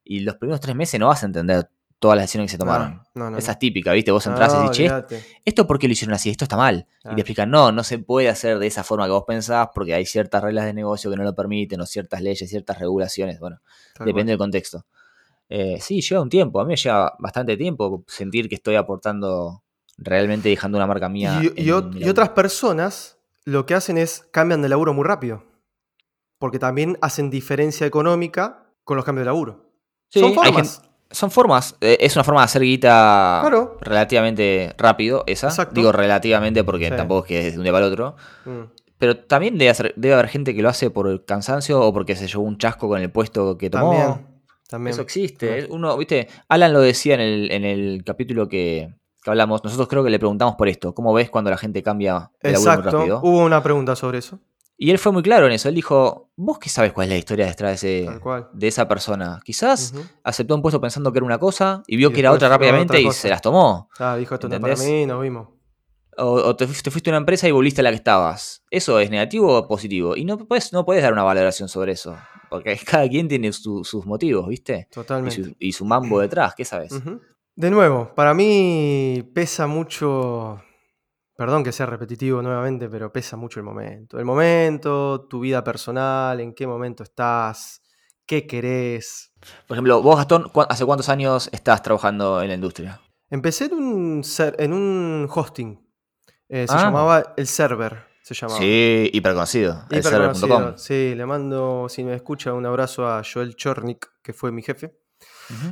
y 0.10 0.22
los 0.22 0.38
primeros 0.38 0.60
3 0.60 0.76
meses 0.76 1.00
no 1.00 1.08
vas 1.08 1.22
a 1.22 1.28
entender 1.28 1.70
todas 2.00 2.16
las 2.16 2.24
decisiones 2.24 2.50
que 2.50 2.54
se 2.54 2.58
tomaron. 2.58 3.04
No, 3.14 3.26
no, 3.26 3.32
no. 3.32 3.38
Esa 3.38 3.52
es 3.52 3.60
típica, 3.60 3.94
¿viste? 3.94 4.12
Vos 4.12 4.26
entrás 4.26 4.52
y 4.54 4.72
che, 4.72 4.84
olvídate. 4.90 5.24
¿esto 5.46 5.68
por 5.68 5.78
qué 5.78 5.88
lo 5.88 5.92
hicieron 5.92 6.16
así? 6.16 6.32
Esto 6.32 6.46
está 6.46 6.58
mal. 6.58 6.88
Y 7.04 7.10
te 7.10 7.22
explican, 7.22 7.52
no, 7.52 7.72
no 7.72 7.84
se 7.84 8.00
puede 8.00 8.28
hacer 8.28 8.58
de 8.58 8.66
esa 8.66 8.84
forma 8.84 9.06
que 9.06 9.12
vos 9.12 9.26
pensás 9.28 9.70
porque 9.76 9.94
hay 9.94 10.08
ciertas 10.08 10.42
reglas 10.42 10.66
de 10.66 10.74
negocio 10.74 11.12
que 11.12 11.18
no 11.18 11.24
lo 11.24 11.36
permiten 11.36 11.80
o 11.80 11.86
ciertas 11.86 12.22
leyes, 12.22 12.50
ciertas 12.50 12.80
regulaciones. 12.80 13.40
Bueno, 13.40 13.62
Tal 13.94 14.08
depende 14.08 14.14
cual. 14.14 14.26
del 14.26 14.38
contexto. 14.40 14.86
Eh, 15.48 15.78
sí, 15.80 16.02
lleva 16.02 16.22
un 16.22 16.30
tiempo. 16.30 16.60
A 16.60 16.64
mí 16.64 16.70
me 16.70 16.76
lleva 16.76 17.14
bastante 17.20 17.56
tiempo 17.56 18.04
sentir 18.08 18.50
que 18.50 18.56
estoy 18.56 18.76
aportando, 18.78 19.62
realmente 19.98 20.50
dejando 20.50 20.80
una 20.80 20.88
marca 20.88 21.08
mía. 21.08 21.40
Y, 21.44 21.68
y 21.68 21.72
otras 21.72 22.30
personas 22.30 23.20
lo 23.46 23.68
que 23.68 23.76
hacen 23.76 24.00
es 24.00 24.26
cambian 24.32 24.64
de 24.64 24.70
laburo 24.70 24.96
muy 24.96 25.04
rápido. 25.04 25.44
Porque 26.40 26.58
también 26.58 26.98
hacen 27.02 27.30
diferencia 27.30 27.86
económica 27.86 28.66
con 28.84 28.96
los 28.96 29.06
cambios 29.06 29.22
de 29.22 29.26
laburo. 29.28 29.69
Sí, 30.10 30.20
Son 30.20 30.34
formas. 30.34 30.82
son 31.12 31.32
formas. 31.32 31.76
eh, 31.82 31.98
es 32.02 32.16
una 32.16 32.24
forma 32.24 32.42
de 32.42 32.46
hacer 32.46 32.62
guita 32.64 33.40
Claro. 33.42 33.78
relativamente 33.82 34.74
rápido, 34.78 35.24
esa. 35.28 35.48
Exacto. 35.48 35.74
Digo 35.76 35.92
relativamente 35.92 36.64
porque 36.64 36.90
Sí. 36.90 36.96
tampoco 36.96 37.22
es 37.22 37.28
que 37.28 37.48
es 37.48 37.54
de 37.54 37.58
un 37.60 37.64
día 37.64 37.72
para 37.74 37.86
el 37.86 37.92
otro. 37.94 38.16
Mm. 38.46 38.62
Pero 38.98 39.18
también 39.18 39.58
debe, 39.58 39.70
hacer- 39.72 39.94
debe 39.96 40.14
haber 40.16 40.28
gente 40.28 40.54
que 40.54 40.62
lo 40.62 40.70
hace 40.70 40.90
por 40.90 41.08
el 41.08 41.24
cansancio 41.24 41.80
o 41.82 41.94
porque 41.94 42.16
se 42.16 42.28
llevó 42.28 42.44
un 42.44 42.58
chasco 42.58 42.88
con 42.90 43.00
el 43.02 43.10
puesto 43.12 43.58
que 43.58 43.70
tomó. 43.70 43.92
También. 43.94 44.28
También. 44.68 44.94
Eso 44.94 45.02
existe. 45.02 45.60
Eh. 45.60 45.68
Uno, 45.70 45.98
viste, 45.98 46.28
Alan 46.50 46.74
lo 46.74 46.82
decía 46.82 47.16
en 47.16 47.22
el, 47.22 47.52
en 47.52 47.64
el 47.66 48.04
capítulo 48.06 48.48
que, 48.50 48.94
que 49.24 49.30
hablamos. 49.30 49.64
Nosotros 49.64 49.88
creo 49.88 50.04
que 50.04 50.10
le 50.12 50.20
preguntamos 50.20 50.56
por 50.56 50.68
esto. 50.70 50.94
¿Cómo 50.94 51.14
ves 51.14 51.30
cuando 51.30 51.50
la 51.50 51.58
gente 51.58 51.82
cambia 51.82 52.30
de 52.44 52.52
laburo 52.52 52.72
muy 52.72 52.78
Exacto. 52.80 52.98
rápido? 53.00 53.20
Hubo 53.24 53.40
una 53.46 53.64
pregunta 53.64 53.96
sobre 53.96 54.20
eso. 54.20 54.40
Y 54.82 54.92
él 54.92 54.98
fue 54.98 55.12
muy 55.12 55.22
claro 55.22 55.46
en 55.46 55.52
eso. 55.52 55.68
Él 55.68 55.76
dijo, 55.76 56.30
¿vos 56.38 56.58
qué 56.58 56.70
sabes 56.70 56.94
cuál 56.94 57.08
es 57.08 57.12
la 57.12 57.18
historia 57.18 57.46
detrás 57.48 57.82
de, 57.82 58.06
ese, 58.06 58.68
esa 58.68 58.88
persona? 58.88 59.42
Quizás 59.44 59.94
aceptó 60.24 60.56
un 60.56 60.62
puesto 60.62 60.80
pensando 60.80 61.12
que 61.12 61.20
era 61.20 61.26
una 61.26 61.38
cosa 61.38 61.84
y 61.86 61.98
vio 61.98 62.10
Y 62.10 62.14
que 62.14 62.22
era 62.22 62.32
otra 62.32 62.48
rápidamente 62.48 63.02
y 63.02 63.12
se 63.12 63.28
las 63.30 63.42
tomó. 63.42 63.90
Ah, 64.00 64.16
dijo 64.16 64.36
esto 64.36 64.48
no 64.48 64.58
para 64.62 64.78
mí, 64.78 65.06
nos 65.06 65.22
vimos. 65.22 65.50
O, 66.18 66.32
o 66.32 66.56
te, 66.56 66.66
fuiste, 66.66 66.84
te 66.84 66.92
fuiste 66.92 67.10
a 67.10 67.12
una 67.12 67.18
empresa 67.18 67.46
y 67.48 67.52
volviste 67.52 67.82
a 67.82 67.84
la 67.84 67.90
que 67.90 67.98
estabas. 67.98 68.64
¿Eso 68.72 69.00
es 69.00 69.10
negativo 69.10 69.54
o 69.58 69.68
positivo? 69.68 70.16
Y 70.16 70.24
no 70.24 70.38
puedes, 70.38 70.72
no 70.72 70.86
puedes 70.86 71.04
dar 71.04 71.12
una 71.12 71.24
valoración 71.24 71.68
sobre 71.68 71.92
eso. 71.92 72.18
Porque 72.50 72.78
cada 72.86 73.08
quien 73.10 73.28
tiene 73.28 73.52
su- 73.52 73.84
sus 73.84 74.06
motivos, 74.06 74.48
¿viste? 74.48 74.88
Y 74.90 74.94
Totalmente. 74.94 75.44
su, 75.44 75.56
y 75.60 75.74
su 75.74 75.84
mambo 75.84 76.22
detrás, 76.22 76.56
¿qué 76.56 76.64
sabes? 76.64 76.94
De 77.56 77.70
nuevo, 77.70 78.14
para 78.16 78.34
mí 78.34 79.30
pesa 79.34 79.68
mucho, 79.68 80.62
perdón 81.40 81.64
que 81.64 81.72
sea 81.72 81.86
repetitivo 81.86 82.42
nuevamente, 82.42 82.90
pero 82.90 83.12
pesa 83.14 83.38
mucho 83.38 83.62
el 83.62 83.66
momento. 83.66 84.20
El 84.20 84.26
momento, 84.26 85.26
tu 85.30 85.40
vida 85.40 85.64
personal, 85.64 86.38
en 86.42 86.54
qué 86.54 86.68
momento 86.68 87.02
estás, 87.04 87.82
qué 88.26 88.46
querés. 88.46 89.32
Por 89.66 89.76
ejemplo, 89.76 90.02
vos, 90.02 90.18
Gastón, 90.18 90.50
¿cu- 90.50 90.66
¿hace 90.68 90.86
cuántos 90.86 91.08
años 91.08 91.50
estás 91.54 91.82
trabajando 91.82 92.42
en 92.42 92.50
la 92.50 92.56
industria? 92.56 93.00
Empecé 93.30 93.66
en 93.66 93.74
un, 93.74 94.22
en 94.58 94.74
un 94.74 95.28
hosting. 95.34 95.80
Eh, 96.50 96.66
se 96.68 96.76
Ah. 96.76 96.82
llamaba 96.84 97.34
El 97.38 97.48
Server. 97.48 98.04
Se 98.22 98.34
llamaba. 98.34 98.60
Sí, 98.60 99.10
hiper 99.14 99.34
conocido. 99.34 99.84
Hiper 99.86 99.98
Elserver.com. 100.00 100.50
conocido. 100.50 100.78
Sí, 100.78 101.16
le 101.16 101.26
mando, 101.26 101.88
si 101.88 102.04
me 102.04 102.16
escucha, 102.16 102.52
un 102.54 102.66
abrazo 102.66 103.08
a 103.08 103.22
Joel 103.24 103.56
Chornik, 103.56 104.08
que 104.22 104.34
fue 104.34 104.52
mi 104.52 104.62
jefe. 104.62 104.94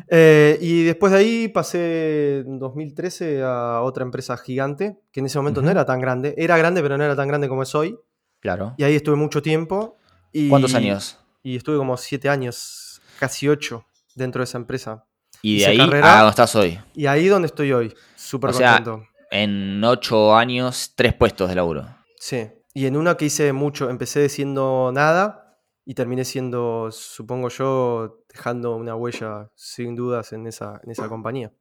Eh, 0.08 0.58
y 0.62 0.84
después 0.84 1.12
de 1.12 1.20
ahí 1.20 1.48
pasé 1.48 2.40
en 2.40 2.60
2013 2.60 3.44
a 3.44 3.82
otra 3.82 4.04
empresa 4.04 4.38
gigante, 4.38 5.00
que 5.12 5.20
en 5.20 5.28
ese 5.28 5.38
momento 5.38 5.62
no 5.62 5.70
era 5.70 5.86
tan 5.86 6.00
grande. 6.00 6.34
Era 6.38 6.58
grande, 6.58 6.82
pero 6.82 6.98
no 6.98 7.04
era 7.04 7.16
tan 7.16 7.28
grande 7.28 7.48
como 7.48 7.64
es 7.64 7.74
hoy. 7.76 7.98
Claro. 8.40 8.74
Y 8.78 8.84
ahí 8.84 8.96
estuve 8.96 9.16
mucho 9.16 9.42
tiempo. 9.42 9.98
Y, 10.32 10.50
¿Cuántos 10.50 10.74
años? 10.74 11.20
Y 11.44 11.56
estuve 11.56 11.78
como 11.78 11.98
siete 11.98 12.30
años, 12.30 13.02
casi 13.20 13.48
ocho, 13.48 13.86
dentro 14.16 14.40
de 14.40 14.46
esa 14.46 14.58
empresa. 14.58 15.06
Y 15.42 15.54
de 15.54 15.58
hice 15.60 15.70
ahí 15.70 15.78
carrera. 15.78 16.14
a 16.14 16.18
donde 16.18 16.30
estás 16.32 16.56
hoy. 16.56 16.80
Y 16.94 17.06
ahí 17.06 17.28
donde 17.28 17.48
estoy 17.48 17.72
hoy. 17.72 17.94
Súper 18.16 18.54
sea, 18.54 18.78
contento. 18.78 19.08
En 19.30 19.84
ocho 19.84 20.36
años, 20.36 20.94
tres 20.96 21.14
puestos 21.14 21.50
de 21.50 21.56
laburo. 21.56 21.88
Sí. 22.20 22.50
Y 22.74 22.86
en 22.86 22.98
una 22.98 23.16
que 23.16 23.26
hice 23.26 23.54
mucho, 23.54 23.90
empecé 23.90 24.28
siendo 24.30 24.92
nada 24.94 25.47
y 25.90 25.94
terminé 25.94 26.26
siendo, 26.26 26.90
supongo 26.92 27.48
yo, 27.48 28.20
dejando 28.28 28.76
una 28.76 28.94
huella 28.94 29.50
sin 29.56 29.96
dudas 29.96 30.34
en 30.34 30.46
esa, 30.46 30.82
en 30.84 30.92
esa 30.92 31.08
compañía. 31.08 31.54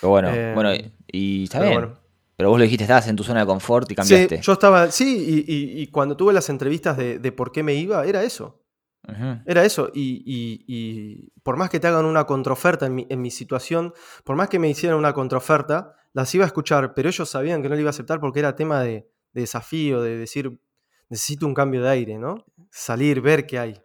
Pero 0.00 0.10
bueno, 0.10 0.28
Eh, 0.32 0.52
bueno, 0.54 0.72
y- 0.72 0.92
y 1.08 1.42
está 1.44 1.58
pero 1.58 1.70
bien. 1.70 1.80
bueno. 1.82 1.98
Pero 2.36 2.50
vos 2.50 2.58
lo 2.58 2.62
dijiste, 2.62 2.84
estabas 2.84 3.08
en 3.08 3.16
tu 3.16 3.24
zona 3.24 3.40
de 3.40 3.46
confort 3.46 3.90
y 3.90 3.94
cambiaste. 3.96 4.36
Sí, 4.36 4.42
yo 4.42 4.52
estaba, 4.52 4.88
sí, 4.92 5.44
y, 5.46 5.52
y- 5.52 5.82
y 5.82 5.86
cuando 5.88 6.16
tuve 6.16 6.32
las 6.32 6.48
entrevistas 6.48 6.96
de, 6.96 7.18
de 7.18 7.32
por 7.32 7.50
qué 7.50 7.64
me 7.64 7.74
iba, 7.74 8.06
era 8.06 8.22
eso. 8.22 8.60
Era 9.46 9.64
eso. 9.64 9.90
Y, 9.92 11.30
por 11.42 11.56
más 11.56 11.68
que 11.68 11.80
te 11.80 11.88
hagan 11.88 12.04
una 12.04 12.24
contraoferta 12.24 12.86
en 12.86 12.94
mi, 12.94 13.06
en 13.10 13.20
mi 13.20 13.32
situación, 13.32 13.92
por 14.22 14.36
más 14.36 14.48
que 14.48 14.60
me 14.60 14.68
hicieran 14.68 14.96
una 14.96 15.12
contraoferta, 15.12 15.96
las 16.12 16.32
iba 16.36 16.44
a 16.44 16.46
escuchar, 16.46 16.94
pero 16.94 17.08
ellos 17.08 17.28
sabían 17.28 17.62
que 17.62 17.68
no 17.68 17.74
la 17.74 17.80
iba 17.80 17.88
a 17.88 17.96
aceptar 17.96 18.20
porque 18.20 18.38
era 18.38 18.54
tema 18.54 18.80
de, 18.80 19.08
de 19.32 19.40
desafío, 19.40 20.00
de 20.02 20.16
decir, 20.18 20.60
necesito 21.12 21.46
un 21.46 21.52
cambio 21.54 21.82
de 21.82 21.90
aire, 21.90 22.18
¿no? 22.18 22.44
Salir, 22.70 23.20
ver 23.20 23.46
qué 23.46 23.58
hay. 23.58 23.80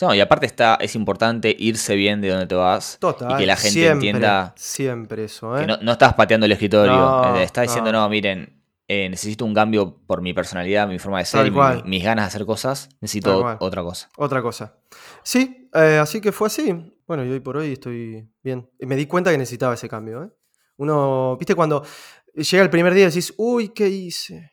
No, 0.00 0.12
y 0.12 0.20
aparte 0.20 0.44
está, 0.46 0.74
es 0.80 0.96
importante 0.96 1.54
irse 1.56 1.94
bien 1.94 2.20
de 2.20 2.28
donde 2.30 2.46
te 2.48 2.56
vas. 2.56 2.98
Total. 3.00 3.30
Y 3.30 3.36
que 3.36 3.46
la 3.46 3.54
gente 3.56 3.70
siempre, 3.72 3.92
entienda 4.08 4.52
Siempre 4.56 5.24
eso, 5.24 5.56
¿eh? 5.56 5.60
que 5.60 5.66
no, 5.68 5.76
no 5.80 5.92
estás 5.92 6.14
pateando 6.14 6.46
el 6.46 6.52
escritorio. 6.52 6.92
No, 6.96 7.36
eh, 7.36 7.44
estás 7.44 7.62
diciendo, 7.68 7.92
no. 7.92 8.00
no, 8.00 8.08
miren, 8.08 8.60
eh, 8.88 9.08
necesito 9.08 9.44
un 9.44 9.54
cambio 9.54 9.96
por 10.04 10.20
mi 10.20 10.34
personalidad, 10.34 10.88
mi 10.88 10.98
forma 10.98 11.20
de 11.20 11.24
ser 11.26 11.50
mi- 11.50 11.82
mis 11.84 12.02
ganas 12.02 12.24
de 12.24 12.26
hacer 12.26 12.44
cosas. 12.44 12.88
Necesito 13.00 13.56
otra 13.60 13.82
cosa. 13.82 14.08
Otra 14.16 14.42
cosa. 14.42 14.76
Sí, 15.22 15.70
eh, 15.72 15.98
así 16.02 16.20
que 16.20 16.32
fue 16.32 16.48
así. 16.48 16.74
Bueno, 17.06 17.24
y 17.24 17.30
hoy 17.30 17.38
por 17.40 17.56
hoy 17.56 17.72
estoy 17.74 18.28
bien. 18.42 18.68
Y 18.80 18.86
me 18.86 18.96
di 18.96 19.06
cuenta 19.06 19.30
que 19.30 19.38
necesitaba 19.38 19.74
ese 19.74 19.88
cambio. 19.88 20.24
¿eh? 20.24 20.28
Uno, 20.76 21.36
viste, 21.38 21.54
cuando 21.54 21.84
llega 22.34 22.64
el 22.64 22.70
primer 22.70 22.94
día 22.94 23.04
y 23.04 23.08
decís, 23.10 23.32
uy, 23.36 23.68
¿qué 23.68 23.88
hice? 23.88 24.50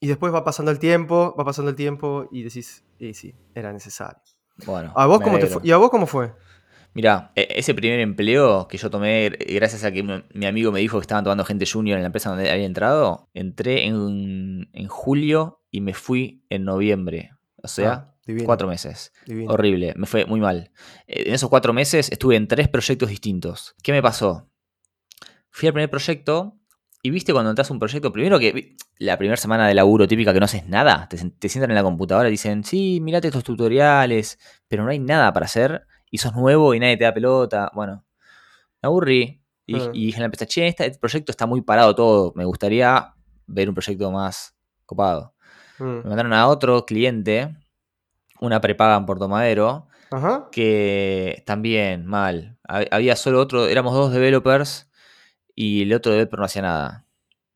Y 0.00 0.06
después 0.06 0.32
va 0.32 0.44
pasando 0.44 0.70
el 0.70 0.78
tiempo, 0.78 1.34
va 1.38 1.44
pasando 1.44 1.70
el 1.70 1.76
tiempo 1.76 2.28
y 2.30 2.42
decís, 2.42 2.84
y 2.98 3.14
sí, 3.14 3.34
era 3.54 3.72
necesario. 3.72 4.20
Bueno. 4.64 4.92
¿A 4.96 5.06
vos 5.06 5.20
cómo 5.20 5.38
te 5.38 5.46
fue? 5.46 5.62
¿Y 5.64 5.70
a 5.72 5.76
vos 5.76 5.90
cómo 5.90 6.06
fue? 6.06 6.32
Mira, 6.94 7.32
e- 7.34 7.48
ese 7.56 7.74
primer 7.74 8.00
empleo 8.00 8.66
que 8.68 8.78
yo 8.78 8.90
tomé 8.90 9.28
gracias 9.28 9.84
a 9.84 9.92
que 9.92 10.02
mi 10.02 10.24
mi 10.34 10.46
amigo 10.46 10.72
me 10.72 10.80
dijo 10.80 10.98
que 10.98 11.02
estaban 11.02 11.22
tomando 11.24 11.44
gente 11.44 11.66
junior 11.70 11.96
en 11.96 12.02
la 12.02 12.06
empresa 12.06 12.30
donde 12.30 12.50
había 12.50 12.64
entrado, 12.66 13.28
entré 13.34 13.86
en, 13.86 14.68
en 14.72 14.88
julio 14.88 15.62
y 15.70 15.80
me 15.80 15.94
fui 15.94 16.44
en 16.48 16.64
noviembre. 16.64 17.32
O 17.62 17.68
sea, 17.68 17.92
Ah, 17.92 18.14
divino, 18.26 18.46
cuatro 18.46 18.66
meses. 18.68 19.12
divino. 19.26 19.52
Horrible, 19.52 19.94
me 19.96 20.06
fue 20.06 20.24
muy 20.26 20.40
mal. 20.40 20.70
Eh, 21.06 21.24
En 21.26 21.34
esos 21.34 21.50
cuatro 21.50 21.72
meses 21.72 22.10
estuve 22.10 22.36
en 22.36 22.48
tres 22.48 22.68
proyectos 22.68 23.08
distintos. 23.10 23.74
¿Qué 23.82 23.92
me 23.92 24.02
pasó? 24.02 24.48
Fui 25.50 25.66
al 25.68 25.74
primer 25.74 25.90
proyecto 25.90 26.57
Y 27.02 27.10
viste 27.10 27.32
cuando 27.32 27.50
entras 27.50 27.70
a 27.70 27.72
un 27.72 27.78
proyecto, 27.78 28.12
primero 28.12 28.38
que 28.38 28.76
la 28.98 29.16
primera 29.16 29.36
semana 29.36 29.68
de 29.68 29.74
laburo 29.74 30.08
típica 30.08 30.32
que 30.32 30.40
no 30.40 30.46
haces 30.46 30.66
nada, 30.66 31.08
te, 31.08 31.48
sientan 31.48 31.70
en 31.70 31.76
la 31.76 31.82
computadora 31.84 32.28
y 32.28 32.32
dicen, 32.32 32.64
sí, 32.64 32.98
mirate 33.00 33.28
estos 33.28 33.44
tutoriales, 33.44 34.38
pero 34.66 34.82
no 34.82 34.90
hay 34.90 34.98
nada 34.98 35.32
para 35.32 35.46
hacer 35.46 35.86
y 36.10 36.18
sos 36.18 36.34
nuevo 36.34 36.74
y 36.74 36.80
nadie 36.80 36.96
te 36.96 37.04
da 37.04 37.14
pelota. 37.14 37.70
Bueno, 37.72 38.04
me 38.82 38.86
aburrí 38.88 39.44
y, 39.64 39.76
y 39.92 40.06
dije 40.06 40.16
en 40.16 40.22
la 40.22 40.26
empresa, 40.26 40.46
che, 40.46 40.66
este 40.66 40.90
proyecto 40.98 41.30
está 41.30 41.46
muy 41.46 41.60
parado 41.62 41.94
todo, 41.94 42.32
me 42.34 42.44
gustaría 42.44 43.14
ver 43.46 43.68
un 43.68 43.74
proyecto 43.74 44.10
más 44.10 44.56
copado. 44.84 45.34
Mm. 45.78 45.84
Me 45.84 46.04
mandaron 46.04 46.32
a 46.32 46.48
otro 46.48 46.84
cliente, 46.84 47.54
una 48.40 48.60
prepaga 48.60 48.96
en 48.96 49.06
Puerto 49.06 49.28
Madero, 49.28 49.86
Ajá. 50.10 50.48
que 50.50 51.44
también 51.46 52.06
mal. 52.06 52.58
Hab- 52.68 52.88
Había 52.90 53.14
solo 53.14 53.40
otro, 53.40 53.68
éramos 53.68 53.94
dos 53.94 54.12
developers 54.12 54.87
y 55.60 55.82
el 55.82 55.92
otro 55.92 56.12
developer 56.12 56.38
no 56.38 56.44
hacía 56.44 56.62
nada. 56.62 57.04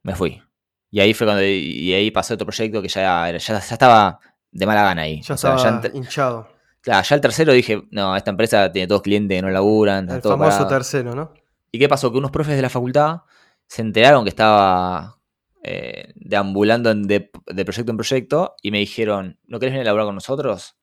Me 0.02 0.14
fui. 0.16 0.42
Y 0.90 0.98
ahí 1.00 1.14
fue 1.14 1.26
cuando, 1.26 1.44
y 1.44 1.92
ahí 1.94 2.10
pasé 2.10 2.34
otro 2.34 2.46
proyecto 2.46 2.82
que 2.82 2.88
ya, 2.88 3.30
ya, 3.30 3.38
ya 3.38 3.58
estaba 3.58 4.18
de 4.50 4.66
mala 4.66 4.82
gana 4.82 5.02
ahí. 5.02 5.22
Ya 5.22 5.34
O 5.34 5.38
sea, 5.38 5.54
estaba 5.54 5.80
ya 5.82 5.90
hinchado. 5.94 6.48
claro, 6.80 7.06
ya 7.08 7.14
el 7.14 7.20
tercero 7.20 7.52
dije, 7.52 7.82
no, 7.90 8.16
esta 8.16 8.30
empresa 8.30 8.72
tiene 8.72 8.88
todos 8.88 9.02
clientes 9.02 9.38
que 9.38 9.42
no 9.42 9.50
laburan, 9.50 10.10
El 10.10 10.20
todo 10.20 10.32
famoso 10.32 10.50
parado". 10.58 10.68
tercero, 10.68 11.14
¿no? 11.14 11.32
¿Y 11.70 11.78
qué 11.78 11.88
pasó? 11.88 12.10
Que 12.10 12.18
unos 12.18 12.30
profes 12.32 12.56
de 12.56 12.62
la 12.62 12.68
facultad 12.68 13.20
se 13.68 13.82
enteraron 13.82 14.24
que 14.24 14.30
estaba 14.30 15.18
eh, 15.62 16.12
deambulando 16.16 16.90
en- 16.90 17.04
de, 17.06 17.30
de 17.46 17.64
proyecto 17.64 17.92
en 17.92 17.96
proyecto 17.96 18.56
y 18.62 18.72
me 18.72 18.78
dijeron, 18.78 19.38
¿no 19.46 19.60
querés 19.60 19.72
venir 19.74 19.82
a 19.82 19.90
laburar 19.90 20.06
con 20.06 20.16
nosotros? 20.16 20.76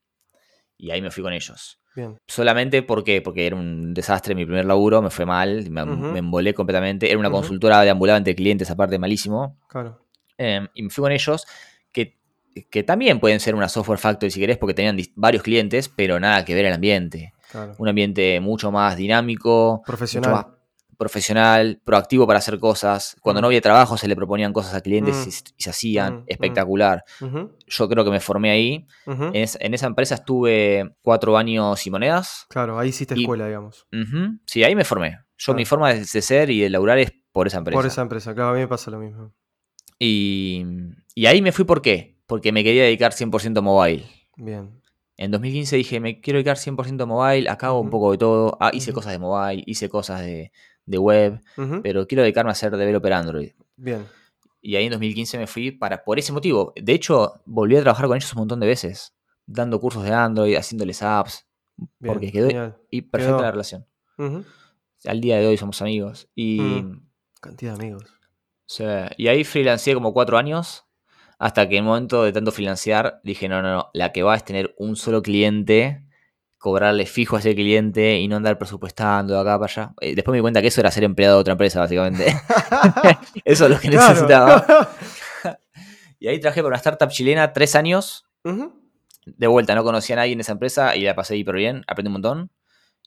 Y 0.78 0.90
ahí 0.90 1.02
me 1.02 1.10
fui 1.10 1.22
con 1.22 1.34
ellos. 1.34 1.79
Bien. 1.94 2.16
Solamente 2.26 2.82
¿por 2.82 3.02
qué? 3.02 3.20
porque 3.20 3.46
era 3.46 3.56
un 3.56 3.92
desastre 3.94 4.34
mi 4.34 4.44
primer 4.44 4.64
laburo, 4.64 5.02
me 5.02 5.10
fue 5.10 5.26
mal, 5.26 5.68
me, 5.70 5.84
me 5.84 6.18
embolé 6.20 6.54
completamente. 6.54 7.10
Era 7.10 7.18
una 7.18 7.30
consultora 7.30 7.80
de 7.82 7.90
ambulante 7.90 8.30
de 8.30 8.36
clientes, 8.36 8.70
aparte 8.70 8.98
malísimo. 8.98 9.58
Claro. 9.68 10.04
Eh, 10.38 10.66
y 10.74 10.82
me 10.82 10.90
fui 10.90 11.02
con 11.02 11.12
ellos, 11.12 11.46
que, 11.92 12.16
que 12.70 12.82
también 12.82 13.20
pueden 13.20 13.40
ser 13.40 13.54
una 13.54 13.68
software 13.68 13.98
factory 13.98 14.30
si 14.30 14.40
querés, 14.40 14.56
porque 14.58 14.74
tenían 14.74 14.96
varios 15.16 15.42
clientes, 15.42 15.88
pero 15.88 16.18
nada 16.20 16.44
que 16.44 16.54
ver 16.54 16.64
el 16.64 16.72
ambiente. 16.72 17.32
Claro. 17.50 17.74
Un 17.78 17.88
ambiente 17.88 18.38
mucho 18.40 18.70
más 18.70 18.96
dinámico, 18.96 19.82
Profesional. 19.84 20.30
mucho 20.30 20.46
más 20.46 20.59
profesional, 21.00 21.80
proactivo 21.84 22.26
para 22.26 22.38
hacer 22.38 22.58
cosas. 22.60 23.16
Cuando 23.22 23.40
Mm. 23.40 23.42
no 23.42 23.46
había 23.48 23.60
trabajo 23.60 23.96
se 23.96 24.06
le 24.06 24.14
proponían 24.14 24.52
cosas 24.52 24.74
a 24.74 24.80
clientes 24.82 25.16
Mm. 25.16 25.28
y, 25.56 25.62
se 25.62 25.70
hacían. 25.70 26.14
Mm, 26.14 26.18
mm. 26.18 26.24
Espectacular. 26.28 27.02
Yo 27.66 27.88
creo 27.88 28.04
que 28.04 28.10
me 28.10 28.20
formé 28.20 28.50
ahí. 28.50 28.86
En, 29.06 29.34
es- 29.34 29.58
en 29.60 29.74
esa 29.74 29.86
empresa 29.86 30.14
estuve 30.16 30.94
cuatro 31.02 31.36
años 31.36 31.84
y 31.86 31.90
monedas. 31.90 32.46
Claro, 32.50 32.78
ahí 32.78 32.90
hiciste 32.90 33.14
y- 33.16 33.22
escuela, 33.22 33.46
digamos. 33.46 33.86
Sí, 34.46 34.62
ahí 34.62 34.76
me 34.76 34.84
formé. 34.84 35.10
Yo 35.38 35.46
Claro. 35.46 35.56
mi 35.56 35.64
forma 35.64 35.92
de, 35.94 36.00
de 36.00 36.22
ser 36.22 36.50
y 36.50 36.60
de 36.60 36.70
laburar 36.70 36.98
es 36.98 37.12
por 37.32 37.46
esa 37.46 37.58
empresa. 37.58 37.78
Por 37.78 37.86
esa 37.86 38.02
empresa, 38.02 38.34
claro, 38.34 38.50
a 38.50 38.52
mí 38.54 38.60
me 38.60 38.68
pasa 38.68 38.90
lo 38.90 38.98
mismo. 38.98 39.32
Y, 39.98 40.64
y 41.14 41.26
ahí 41.26 41.42
me 41.42 41.52
fui 41.52 41.64
por 41.64 41.82
qué? 41.82 42.18
Porque 42.26 42.52
me 42.52 42.62
quería 42.62 42.84
dedicar 42.84 43.12
100% 43.12 43.58
a 43.58 43.62
mobile. 43.62 44.04
Bien. 44.36 44.80
En 45.16 45.30
2015 45.30 45.76
dije, 45.76 46.00
me 46.00 46.20
quiero 46.20 46.38
dedicar 46.38 46.56
100% 46.56 47.02
a 47.02 47.06
mobile, 47.06 47.48
acá 47.50 47.66
hago 47.68 47.80
un 47.80 47.90
poco 47.90 48.12
de 48.12 48.16
todo. 48.18 48.56
Ah, 48.60 48.70
hice 48.72 48.92
cosas 48.94 49.12
de 49.12 49.18
mobile, 49.18 49.62
hice 49.66 49.90
cosas 49.90 50.22
de, 50.22 50.50
de 50.90 50.98
web, 50.98 51.40
pero 51.82 52.06
quiero 52.06 52.22
dedicarme 52.22 52.50
a 52.50 52.54
ser 52.54 52.76
developer 52.76 53.12
Android. 53.12 53.52
Bien. 53.76 54.04
Y 54.62 54.76
ahí 54.76 54.84
en 54.86 54.92
2015 54.92 55.38
me 55.38 55.46
fui 55.46 55.70
para, 55.70 56.04
por 56.04 56.18
ese 56.18 56.32
motivo. 56.32 56.72
De 56.76 56.92
hecho, 56.92 57.40
volví 57.46 57.76
a 57.76 57.80
trabajar 57.82 58.06
con 58.06 58.16
ellos 58.16 58.32
un 58.34 58.40
montón 58.40 58.60
de 58.60 58.66
veces, 58.66 59.14
dando 59.46 59.80
cursos 59.80 60.04
de 60.04 60.12
Android, 60.12 60.54
haciéndoles 60.56 61.02
apps, 61.02 61.46
bien, 61.76 62.12
porque 62.12 62.30
quedó 62.30 62.48
genial. 62.48 62.76
y 62.90 63.02
perfecta 63.02 63.36
Quedó. 63.36 63.42
la 63.42 63.50
relación. 63.52 63.86
Al 65.06 65.20
día 65.20 65.38
de 65.38 65.46
hoy 65.46 65.56
somos 65.56 65.80
amigos. 65.80 66.28
Y, 66.34 66.60
Mm. 66.60 67.06
Cantidad 67.40 67.72
de 67.78 67.84
amigos. 67.86 68.04
sí, 68.66 68.84
y 69.16 69.28
ahí 69.28 69.44
freelanceé 69.44 69.94
como 69.94 70.12
cuatro 70.12 70.36
años, 70.36 70.84
hasta 71.38 71.66
que 71.68 71.76
en 71.78 71.84
el 71.84 71.88
momento 71.88 72.22
de 72.24 72.32
tanto 72.34 72.52
freelancear 72.52 73.18
dije, 73.24 73.48
no, 73.48 73.62
no, 73.62 73.72
no, 73.74 73.90
la 73.94 74.12
que 74.12 74.22
va 74.22 74.36
es 74.36 74.44
tener 74.44 74.74
un 74.76 74.94
solo 74.96 75.22
cliente, 75.22 76.04
cobrarle 76.60 77.06
fijo 77.06 77.34
a 77.36 77.38
ese 77.40 77.54
cliente 77.54 78.18
y 78.20 78.28
no 78.28 78.36
andar 78.36 78.58
presupuestando 78.58 79.34
de 79.34 79.40
acá 79.40 79.58
para 79.58 79.72
allá. 79.72 79.94
Eh, 80.00 80.14
Después 80.14 80.32
me 80.32 80.36
di 80.38 80.42
cuenta 80.42 80.60
que 80.60 80.68
eso 80.68 80.80
era 80.80 80.90
ser 80.92 81.02
empleado 81.04 81.36
de 81.36 81.40
otra 81.40 81.52
empresa, 81.52 81.80
básicamente. 81.80 82.26
eso 83.44 83.64
es 83.64 83.70
lo 83.70 83.80
que 83.80 83.88
Claro. 83.88 84.08
necesitaba. 84.10 84.88
Y 86.22 86.28
ahí 86.28 86.38
trabajé 86.38 86.60
para 86.60 86.68
una 86.68 86.76
startup 86.76 87.08
chilena 87.08 87.50
tres 87.54 87.74
años. 87.74 88.26
De 89.24 89.46
vuelta, 89.46 89.74
no 89.74 89.82
conocía 89.82 90.16
a 90.16 90.18
nadie 90.18 90.32
en 90.34 90.40
esa 90.40 90.52
empresa 90.52 90.94
y 90.94 91.00
la 91.02 91.14
pasé 91.14 91.34
hiper 91.34 91.54
bien, 91.54 91.82
aprendí 91.86 92.08
un 92.08 92.12
montón. 92.12 92.50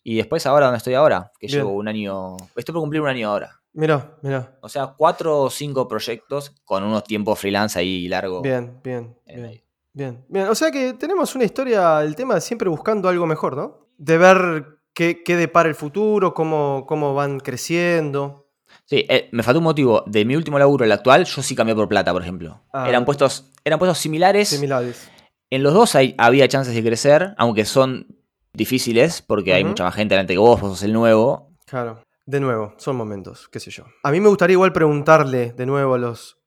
Y 0.03 0.15
después 0.17 0.47
ahora 0.47 0.65
donde 0.65 0.77
estoy 0.79 0.95
ahora, 0.95 1.31
que 1.39 1.45
Bien. 1.45 1.59
llevo 1.59 1.73
un 1.73 1.87
año, 1.87 2.37
estoy 2.55 2.73
por 2.73 2.81
cumplir 2.81 3.01
un 3.03 3.09
año 3.09 3.29
ahora. 3.29 3.61
Mirá, 3.73 4.17
mirá. 4.23 4.57
O 4.61 4.67
sea, 4.69 4.95
cuatro 4.97 5.41
o 5.41 5.49
cinco 5.51 5.87
proyectos 5.87 6.55
con 6.65 6.83
unos 6.83 7.03
tiempos 7.03 7.37
freelance 7.39 7.77
ahí 7.77 8.07
largo. 8.07 8.41
Bien, 8.41 8.79
bien, 8.83 9.15
en 9.27 9.35
el 9.45 9.49
bien. 9.51 9.62
Bien, 9.93 10.25
bien. 10.27 10.47
O 10.47 10.55
sea 10.55 10.71
que 10.71 10.93
tenemos 10.93 11.35
una 11.35 11.43
historia, 11.45 12.01
el 12.01 12.15
tema 12.15 12.35
de 12.35 12.41
siempre 12.41 12.67
buscando 12.69 13.07
algo 13.09 13.25
mejor, 13.27 13.55
¿no? 13.55 13.87
De 13.97 14.17
ver 14.17 14.79
qué, 14.93 15.23
qué 15.23 15.35
depara 15.35 15.69
el 15.69 15.75
futuro, 15.75 16.33
cómo, 16.33 16.85
cómo 16.87 17.13
van 17.13 17.39
creciendo. 17.39 18.47
Sí, 18.85 19.05
eh, 19.07 19.29
me 19.31 19.43
faltó 19.43 19.59
un 19.59 19.65
motivo. 19.65 20.03
De 20.07 20.25
mi 20.25 20.35
último 20.35 20.57
laburo, 20.57 20.83
el 20.83 20.91
actual, 20.91 21.25
yo 21.25 21.41
sí 21.43 21.55
cambié 21.55 21.75
por 21.75 21.87
plata, 21.87 22.11
por 22.11 22.21
ejemplo. 22.23 22.61
Ah. 22.73 22.89
eran, 22.89 23.05
puestos, 23.05 23.51
eran 23.63 23.77
puestos 23.79 23.99
similares. 23.99 24.49
Similares. 24.49 25.09
En 25.51 25.61
los 25.61 25.73
dos 25.73 25.93
hay- 25.95 26.15
había 26.17 26.47
chances 26.47 26.73
de 26.73 26.83
crecer, 26.83 27.35
aunque 27.37 27.63
son 27.65 28.07
difíciles, 28.53 29.21
porque 29.21 29.53
hay 29.53 29.63
mucha 29.63 29.83
más 29.83 29.93
gente 29.95 30.15
delante 30.15 30.33
que 30.33 30.39
vos, 30.39 30.59
vos 30.59 30.71
sos 30.71 30.83
el 30.83 30.93
nuevo. 30.93 31.51
Claro. 31.65 32.01
De 32.25 32.39
nuevo, 32.39 32.73
son 32.77 32.95
momentos, 32.95 33.47
qué 33.49 33.59
sé 33.59 33.69
yo. 33.69 33.83
A 34.01 34.09
mí 34.11 34.19
me 34.21 34.29
gustaría 34.29 34.53
igual 34.53 34.71
preguntarle 34.73 35.51
de 35.53 35.65
nuevo 35.65 35.93
a 35.93 35.97
los 35.97 36.39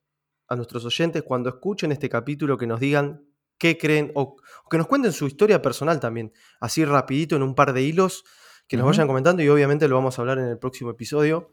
a 0.49 0.55
nuestros 0.57 0.85
oyentes 0.85 1.23
cuando 1.25 1.49
escuchen 1.49 1.91
este 1.93 2.09
capítulo 2.09 2.57
que 2.57 2.67
nos 2.69 2.79
digan 2.81 3.21
qué 3.59 3.79
creen 3.79 4.13
o, 4.15 4.37
o 4.65 4.69
que 4.69 4.79
nos 4.79 4.87
cuenten 4.87 5.13
su 5.13 5.27
historia 5.27 5.63
personal 5.63 6.01
también, 6.01 6.33
así 6.61 6.85
rapidito 6.85 7.37
en 7.37 7.43
un 7.43 7.55
par 7.55 7.73
de 7.73 7.83
hilos 7.83 8.25
que 8.69 8.77
nos 8.77 8.87
vayan 8.87 9.07
comentando 9.07 9.43
y 9.43 9.49
obviamente 9.49 9.87
lo 9.89 9.95
vamos 9.97 10.19
a 10.19 10.23
hablar 10.23 10.39
en 10.39 10.47
el 10.49 10.59
próximo 10.59 10.91
episodio. 10.91 11.53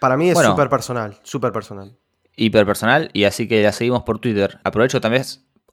Para 0.00 0.16
mí 0.16 0.28
es 0.28 0.34
Bueno. 0.34 0.50
súper 0.50 0.68
personal, 0.68 1.18
súper 1.22 1.52
personal. 1.52 1.98
hiperpersonal 2.36 3.10
y 3.12 3.24
así 3.24 3.46
que 3.48 3.62
la 3.62 3.72
seguimos 3.72 4.02
por 4.02 4.18
Twitter. 4.18 4.58
Aprovecho 4.64 5.00
también, 5.00 5.24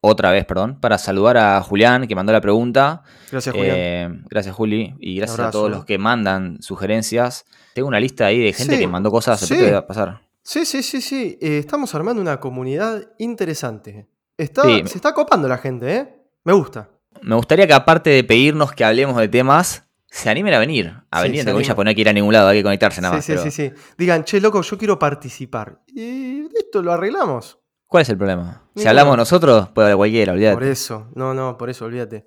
otra 0.01 0.31
vez, 0.31 0.45
perdón, 0.45 0.79
para 0.79 0.97
saludar 0.97 1.37
a 1.37 1.61
Julián 1.61 2.07
que 2.07 2.15
mandó 2.15 2.31
la 2.33 2.41
pregunta. 2.41 3.03
Gracias, 3.31 3.53
Julián. 3.55 3.75
Eh, 3.77 4.09
gracias, 4.29 4.55
Juli. 4.55 4.95
Y 4.99 5.15
gracias 5.17 5.39
abrazo, 5.39 5.49
a 5.49 5.51
todos 5.59 5.71
los 5.71 5.85
que 5.85 5.97
mandan 5.97 6.61
sugerencias. 6.61 7.45
Tengo 7.73 7.87
una 7.87 7.99
lista 7.99 8.25
ahí 8.25 8.39
de 8.39 8.53
gente 8.53 8.75
Sí, 8.75 8.79
que 8.81 8.87
mandó 8.87 9.11
cosas. 9.11 9.39
Después 9.39 9.59
sí. 9.69 9.73
a 9.73 9.85
pasar. 9.87 10.21
Sí, 10.43 10.65
sí, 10.65 10.83
sí, 10.83 11.01
sí. 11.01 11.37
eh, 11.41 11.57
estamos 11.57 11.93
armando 11.95 12.21
una 12.21 12.39
comunidad 12.39 13.03
interesante. 13.17 14.07
Está, 14.37 14.63
Sí. 14.63 14.83
Se 14.85 14.97
está 14.97 15.13
copando 15.13 15.47
la 15.47 15.57
gente, 15.57 15.95
¿eh? 15.95 16.15
Me 16.43 16.53
gusta. 16.53 16.89
Me 17.21 17.35
gustaría 17.35 17.65
que 17.67 17.73
aparte 17.73 18.09
de 18.11 18.23
pedirnos 18.23 18.71
que 18.73 18.83
hablemos 18.85 19.17
de 19.17 19.27
temas, 19.27 19.83
se 20.09 20.29
animen 20.29 20.53
a 20.53 20.59
venir. 20.59 20.93
A 21.11 21.17
Sí, 21.19 21.23
venir, 21.23 21.39
entre 21.41 21.53
comillas, 21.53 21.69
animen. 21.69 21.75
porque 21.75 21.83
no 21.85 21.89
hay 21.89 21.95
que 21.95 22.01
ir 22.01 22.09
a 22.09 22.13
ningún 22.13 22.33
lado, 22.33 22.47
hay 22.49 22.59
que 22.59 22.63
conectarse 22.63 23.01
nada 23.01 23.13
Sí, 23.13 23.17
más. 23.17 23.25
sí, 23.25 23.31
pero 23.31 23.43
sí, 23.43 23.51
sí. 23.51 23.93
Digan, 23.97 24.23
che, 24.23 24.39
loco, 24.39 24.61
yo 24.61 24.77
quiero 24.77 24.99
participar. 24.99 25.81
Y 25.87 26.47
listo, 26.53 26.81
lo 26.83 26.93
arreglamos. 26.93 27.59
¿Cuál 27.87 28.01
es 28.03 28.09
el 28.09 28.17
problema? 28.17 28.63
Si 28.75 28.85
hablamos 28.87 29.15
nosotros, 29.17 29.69
puede 29.69 29.87
haber 29.87 29.97
cualquiera, 29.97 30.33
Por 30.33 30.37
olvídate. 30.37 30.71
eso, 30.71 31.09
no, 31.15 31.33
no, 31.33 31.57
por 31.57 31.69
eso, 31.69 31.85
olvídate. 31.85 32.25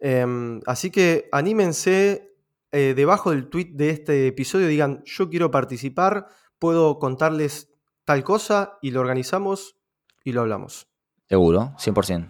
Em, 0.00 0.60
así 0.66 0.90
que 0.90 1.28
anímense 1.30 2.34
eh, 2.72 2.94
debajo 2.96 3.30
del 3.30 3.48
tweet 3.48 3.72
de 3.74 3.90
este 3.90 4.26
episodio, 4.26 4.66
digan, 4.66 5.02
yo 5.04 5.28
quiero 5.28 5.50
participar, 5.50 6.26
puedo 6.58 6.98
contarles 6.98 7.68
tal 8.04 8.24
cosa 8.24 8.78
y 8.80 8.90
lo 8.90 9.00
organizamos 9.00 9.76
y 10.24 10.32
lo 10.32 10.40
hablamos. 10.40 10.88
Seguro, 11.32 11.72
100%. 11.78 12.28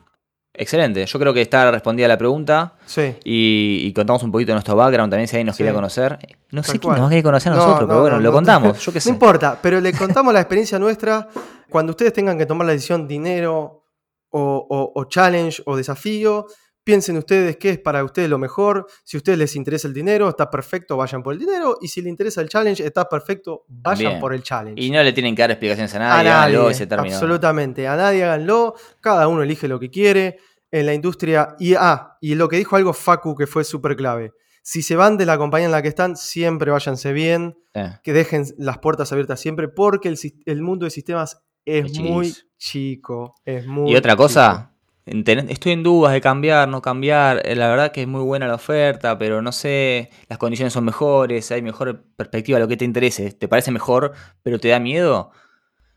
Excelente. 0.55 1.05
Yo 1.07 1.19
creo 1.19 1.35
que 1.35 1.41
está 1.41 1.69
respondida 1.73 2.07
la 2.07 2.17
pregunta. 2.19 2.75
Sí. 2.87 3.17
Y, 3.25 3.81
y 3.85 3.93
contamos 3.95 4.23
un 4.23 4.31
poquito 4.31 4.51
de 4.53 4.55
nuestro 4.55 4.77
background 4.77 5.11
también, 5.11 5.27
si 5.27 5.35
alguien 5.35 5.47
nos 5.49 5.57
Sí. 5.57 5.62
quería 5.65 5.75
conocer. 5.75 6.19
No 6.53 6.62
sé 6.62 6.73
quién 6.79 6.83
cual. 6.83 7.01
nos 7.01 7.09
querer 7.09 7.25
conocer 7.25 7.51
a 7.53 7.57
No, 7.57 7.61
nosotros, 7.62 7.83
no, 7.83 7.88
pero 7.88 8.01
bueno, 8.03 8.17
no, 8.19 8.23
lo 8.23 8.33
contamos, 8.33 8.79
yo 8.85 8.93
qué 8.93 9.01
sé. 9.01 9.09
No 9.09 9.15
importa, 9.15 9.59
pero 9.61 9.81
le 9.81 9.93
contamos 9.93 10.33
la 10.33 10.41
experiencia 10.41 10.79
nuestra. 10.79 11.27
Cuando 11.69 11.91
ustedes 11.91 12.12
tengan 12.12 12.37
que 12.38 12.47
tomar 12.47 12.67
la 12.67 12.75
decisión 12.75 13.09
dinero 13.09 13.87
o, 14.31 14.41
o- 14.71 14.93
o 14.95 15.05
challenge 15.07 15.62
o 15.67 15.77
desafío, 15.77 16.47
piensen 16.85 17.16
ustedes 17.16 17.57
qué 17.57 17.71
es 17.71 17.79
para 17.79 18.05
ustedes 18.05 18.29
lo 18.29 18.38
mejor. 18.38 18.87
Si 19.05 19.16
a 19.16 19.18
ustedes 19.18 19.38
les 19.38 19.57
interesa 19.57 19.88
el 19.88 19.95
dinero, 19.95 20.29
está 20.29 20.51
perfecto, 20.51 20.97
vayan 20.97 21.23
por 21.23 21.35
el 21.35 21.40
dinero. 21.40 21.79
Y 21.81 21.88
si 21.88 22.01
les 22.03 22.11
interesa 22.11 22.40
el 22.40 22.49
challenge, 22.49 22.85
está 22.85 23.09
perfecto, 23.09 23.64
vayan 23.68 24.12
Bien. 24.12 24.21
por 24.21 24.35
el 24.35 24.42
challenge. 24.42 24.81
Y 24.83 24.90
no 24.90 25.03
le 25.03 25.12
tienen 25.12 25.35
que 25.35 25.42
dar 25.42 25.51
explicaciones 25.51 25.95
a 25.95 25.97
a 25.97 26.01
nadie, 26.01 26.14
nadie, 26.16 26.31
háganlo 26.33 26.71
y 26.71 26.75
se 26.75 26.87
terminó. 26.87 27.14
absolutamente, 27.14 27.88
a 27.88 27.97
nadie 27.97 28.25
háganlo, 28.25 28.75
cada 29.01 29.29
uno 29.29 29.42
elige 29.42 29.68
lo 29.68 29.79
que 29.79 29.90
quiere 29.90 30.38
en 30.71 30.87
la 30.87 30.95
industria. 30.95 31.55
Y, 31.59 31.75
ah, 31.75 32.16
y 32.21 32.35
lo 32.35 32.49
que 32.49 32.57
dijo 32.57 32.77
algo 32.77 32.92
Facu 32.92 33.35
que 33.37 33.47
fue 33.47 33.64
súper 33.64 33.97
clave. 33.97 34.33
Si 34.62 34.83
se 34.83 34.95
van 34.95 35.16
de 35.16 35.27
la 35.27 35.38
compañía 35.38 35.66
en 35.66 35.73
la 35.73 35.83
que 35.83 35.88
están, 35.88 36.16
siempre 36.16 36.71
váyanse 36.71 37.12
bien 37.12 37.57
Eh, 37.75 37.90
que 38.03 38.12
dejen 38.12 38.45
las 38.59 38.79
puertas 38.79 39.11
abiertas 39.12 39.40
siempre 39.40 39.66
porque 39.68 40.14
el, 40.45 40.62
mundo 40.62 40.85
de 40.85 40.90
sistemas 40.90 41.42
es 41.64 41.87
Es 41.87 41.99
muy 41.99 42.35
chico. 42.59 43.35
Es 43.45 43.66
muy 43.66 43.90
Y 43.90 43.97
otra 43.97 44.14
cosa, 44.14 44.71
estoy 45.07 45.73
en 45.73 45.83
dudas 45.83 46.12
de 46.12 46.21
cambiar, 46.21 46.69
no 46.69 46.81
cambiar. 46.83 47.43
Eh, 47.47 47.57
La 47.57 47.69
verdad 47.69 47.93
que 47.93 48.03
es 48.03 48.09
muy 48.09 48.23
buena 48.23 48.47
la 48.47 48.55
oferta, 48.55 49.19
pero 49.19 49.43
no 49.43 49.53
sé, 49.53 50.11
las 50.29 50.38
condiciones 50.38 50.73
son 50.73 50.85
mejores, 50.85 51.51
hay 51.53 51.62
mejor 51.62 52.05
perspectiva, 52.17 52.59
lo 52.59 52.69
que 52.69 52.77
te 52.77 52.85
interese. 52.85 53.33
¿Te 53.33 53.49
parece 53.49 53.71
mejor, 53.71 54.12
pero 54.43 54.59
te 54.59 54.69
da 54.69 54.79
miedo? 54.79 55.31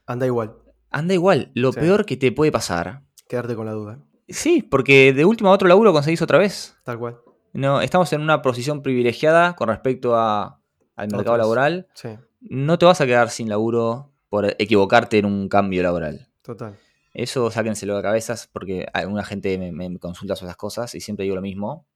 Anda 0.06 0.26
igual, 0.26 0.56
anda 0.92 1.14
igual. 1.14 1.52
Lo 1.54 1.72
Sí. 1.72 1.80
peor 1.80 2.06
que 2.06 2.18
te 2.18 2.32
puede 2.32 2.52
pasar. 2.52 3.02
quedarte 3.28 3.56
con 3.56 3.66
la 3.66 3.72
duda. 3.72 3.98
Sí, 4.28 4.62
porque 4.62 5.12
de 5.14 5.26
último 5.26 5.50
a 5.50 5.54
otro 5.54 5.68
laburo 5.68 5.92
conseguís 5.94 6.22
otra 6.22 6.38
vez. 6.38 6.76
Tal 6.84 7.00
cual. 7.00 7.18
No, 7.54 7.82
estamos 7.82 8.14
en 8.14 8.22
una 8.22 8.44
posición 8.44 8.84
privilegiada 8.84 9.56
con 9.56 9.68
respecto 9.70 10.16
a- 10.16 10.60
al 10.96 11.08
mercado 11.08 11.22
Otros. 11.34 11.38
laboral. 11.40 11.88
Sí, 11.96 12.10
No 12.42 12.78
te 12.78 12.86
vas 12.86 13.02
a 13.02 13.08
quedar 13.08 13.32
sin 13.32 13.50
laburo 13.50 14.12
por 14.30 14.46
equivocarte 14.60 15.18
en 15.18 15.26
un 15.26 15.50
cambio 15.50 15.82
laboral. 15.82 16.28
total. 16.44 16.76
Eso 17.16 17.50
sáquenselo 17.50 17.96
de 17.96 18.02
cabezas 18.04 18.48
porque 18.52 18.86
alguna 18.94 19.24
gente 19.24 19.58
me, 19.58 19.72
me 19.72 19.98
consulta 20.00 20.36
sobre 20.36 20.50
esas 20.50 20.58
cosas 20.58 20.94
y 20.96 21.02
siempre 21.02 21.24
digo 21.24 21.36
lo 21.36 21.42
mismo. 21.42 21.88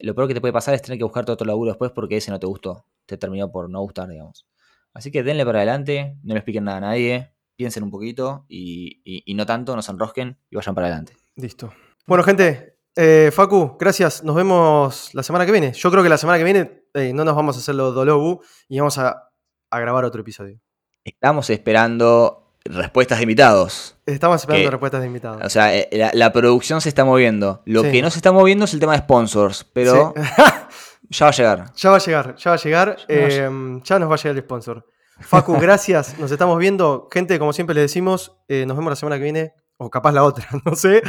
Lo 0.00 0.14
peor 0.14 0.26
que 0.28 0.34
te 0.34 0.40
puede 0.40 0.52
pasar 0.52 0.74
es 0.74 0.82
tener 0.82 0.98
que 0.98 1.04
buscarte 1.04 1.30
otro 1.32 1.46
laburo 1.46 1.70
después 1.70 1.92
porque 1.92 2.16
ese 2.16 2.30
no 2.30 2.38
te 2.40 2.46
gustó. 2.46 2.86
Te 3.06 3.16
terminó 3.16 3.50
por 3.52 3.70
no 3.70 3.80
gustar, 3.80 4.08
digamos. 4.08 4.46
Así 4.92 5.10
que 5.10 5.22
denle 5.22 5.44
para 5.46 5.58
adelante, 5.60 6.16
no 6.22 6.34
le 6.34 6.38
expliquen 6.40 6.64
nada 6.64 6.78
a 6.78 6.80
nadie, 6.80 7.32
piensen 7.56 7.82
un 7.84 7.90
poquito 7.90 8.44
y, 8.48 9.00
y- 9.04 9.22
y 9.24 9.34
no 9.34 9.46
tanto, 9.46 9.74
no 9.76 9.82
se 9.82 9.92
enrosquen 9.92 10.38
y 10.50 10.56
vayan 10.56 10.74
para 10.74 10.88
adelante. 10.88 11.14
Listo. 11.36 11.72
Bueno, 12.06 12.24
gente, 12.24 12.78
eh, 12.96 13.30
Facu, 13.32 13.76
gracias. 13.78 14.24
Nos 14.24 14.34
vemos 14.36 15.14
la 15.14 15.22
semana 15.22 15.46
que 15.46 15.52
viene. 15.52 15.72
Yo 15.72 15.90
creo 15.90 16.02
que 16.02 16.08
la 16.08 16.18
semana 16.18 16.38
que 16.38 16.44
viene 16.44 16.84
eh, 16.94 17.12
no 17.12 17.24
nos 17.24 17.36
vamos 17.36 17.56
a 17.56 17.60
hacer 17.60 17.74
los 17.76 17.94
Dolobu 17.94 18.40
y 18.68 18.78
vamos 18.78 18.98
a, 18.98 19.30
a 19.70 19.80
grabar 19.80 20.04
otro 20.04 20.20
episodio. 20.22 20.60
Estamos 21.04 21.50
esperando 21.50 22.43
respuestas 22.64 23.18
de 23.18 23.22
invitados. 23.24 23.96
Estamos 24.06 24.40
esperando 24.40 24.70
respuestas 24.70 25.00
de 25.00 25.06
invitados. 25.06 25.42
O 25.44 25.48
sea, 25.50 25.74
eh, 25.76 25.88
la, 25.92 26.10
la 26.14 26.32
producción 26.32 26.80
se 26.80 26.88
está 26.88 27.04
moviendo. 27.04 27.62
Lo 27.66 27.82
Sí. 27.82 27.92
que 27.92 28.02
no 28.02 28.10
se 28.10 28.18
está 28.18 28.32
moviendo 28.32 28.64
es 28.64 28.74
el 28.74 28.80
tema 28.80 28.92
de 28.92 28.98
sponsors, 28.98 29.64
pero 29.72 30.14
Sí. 30.16 30.22
ya 31.10 31.26
va 31.26 31.30
a 31.30 31.34
llegar. 31.34 31.64
ya 31.74 31.90
va 31.90 31.96
a 31.96 32.00
llegar, 32.00 32.36
ya 32.36 32.50
va 32.50 32.54
a 32.56 32.58
llegar. 32.58 32.96
Ya 32.96 33.04
eh, 33.08 33.80
ya 33.84 33.98
nos 33.98 34.10
va 34.10 34.14
a 34.14 34.18
llegar 34.18 34.36
el 34.36 34.42
sponsor. 34.42 34.86
Facu, 35.20 35.52
gracias. 35.60 36.18
Nos 36.18 36.30
estamos 36.32 36.58
viendo. 36.58 37.08
Gente, 37.12 37.38
como 37.38 37.52
siempre 37.52 37.74
les 37.74 37.84
decimos, 37.84 38.36
eh, 38.48 38.64
nos 38.66 38.76
vemos 38.76 38.90
la 38.90 38.96
semana 38.96 39.16
que 39.16 39.22
viene. 39.24 39.54
O 39.76 39.90
capaz 39.90 40.12
la 40.12 40.22
otra, 40.22 40.46
no 40.64 40.74
sé. 40.76 41.02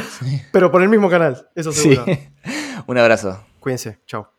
Pero 0.52 0.70
por 0.72 0.82
el 0.82 0.88
mismo 0.88 1.08
canal, 1.08 1.48
eso 1.54 1.70
Sí. 1.72 1.94
seguro. 1.94 2.04
Un 2.86 2.98
abrazo. 2.98 3.40
Cuídense. 3.60 4.00
Chao. 4.06 4.32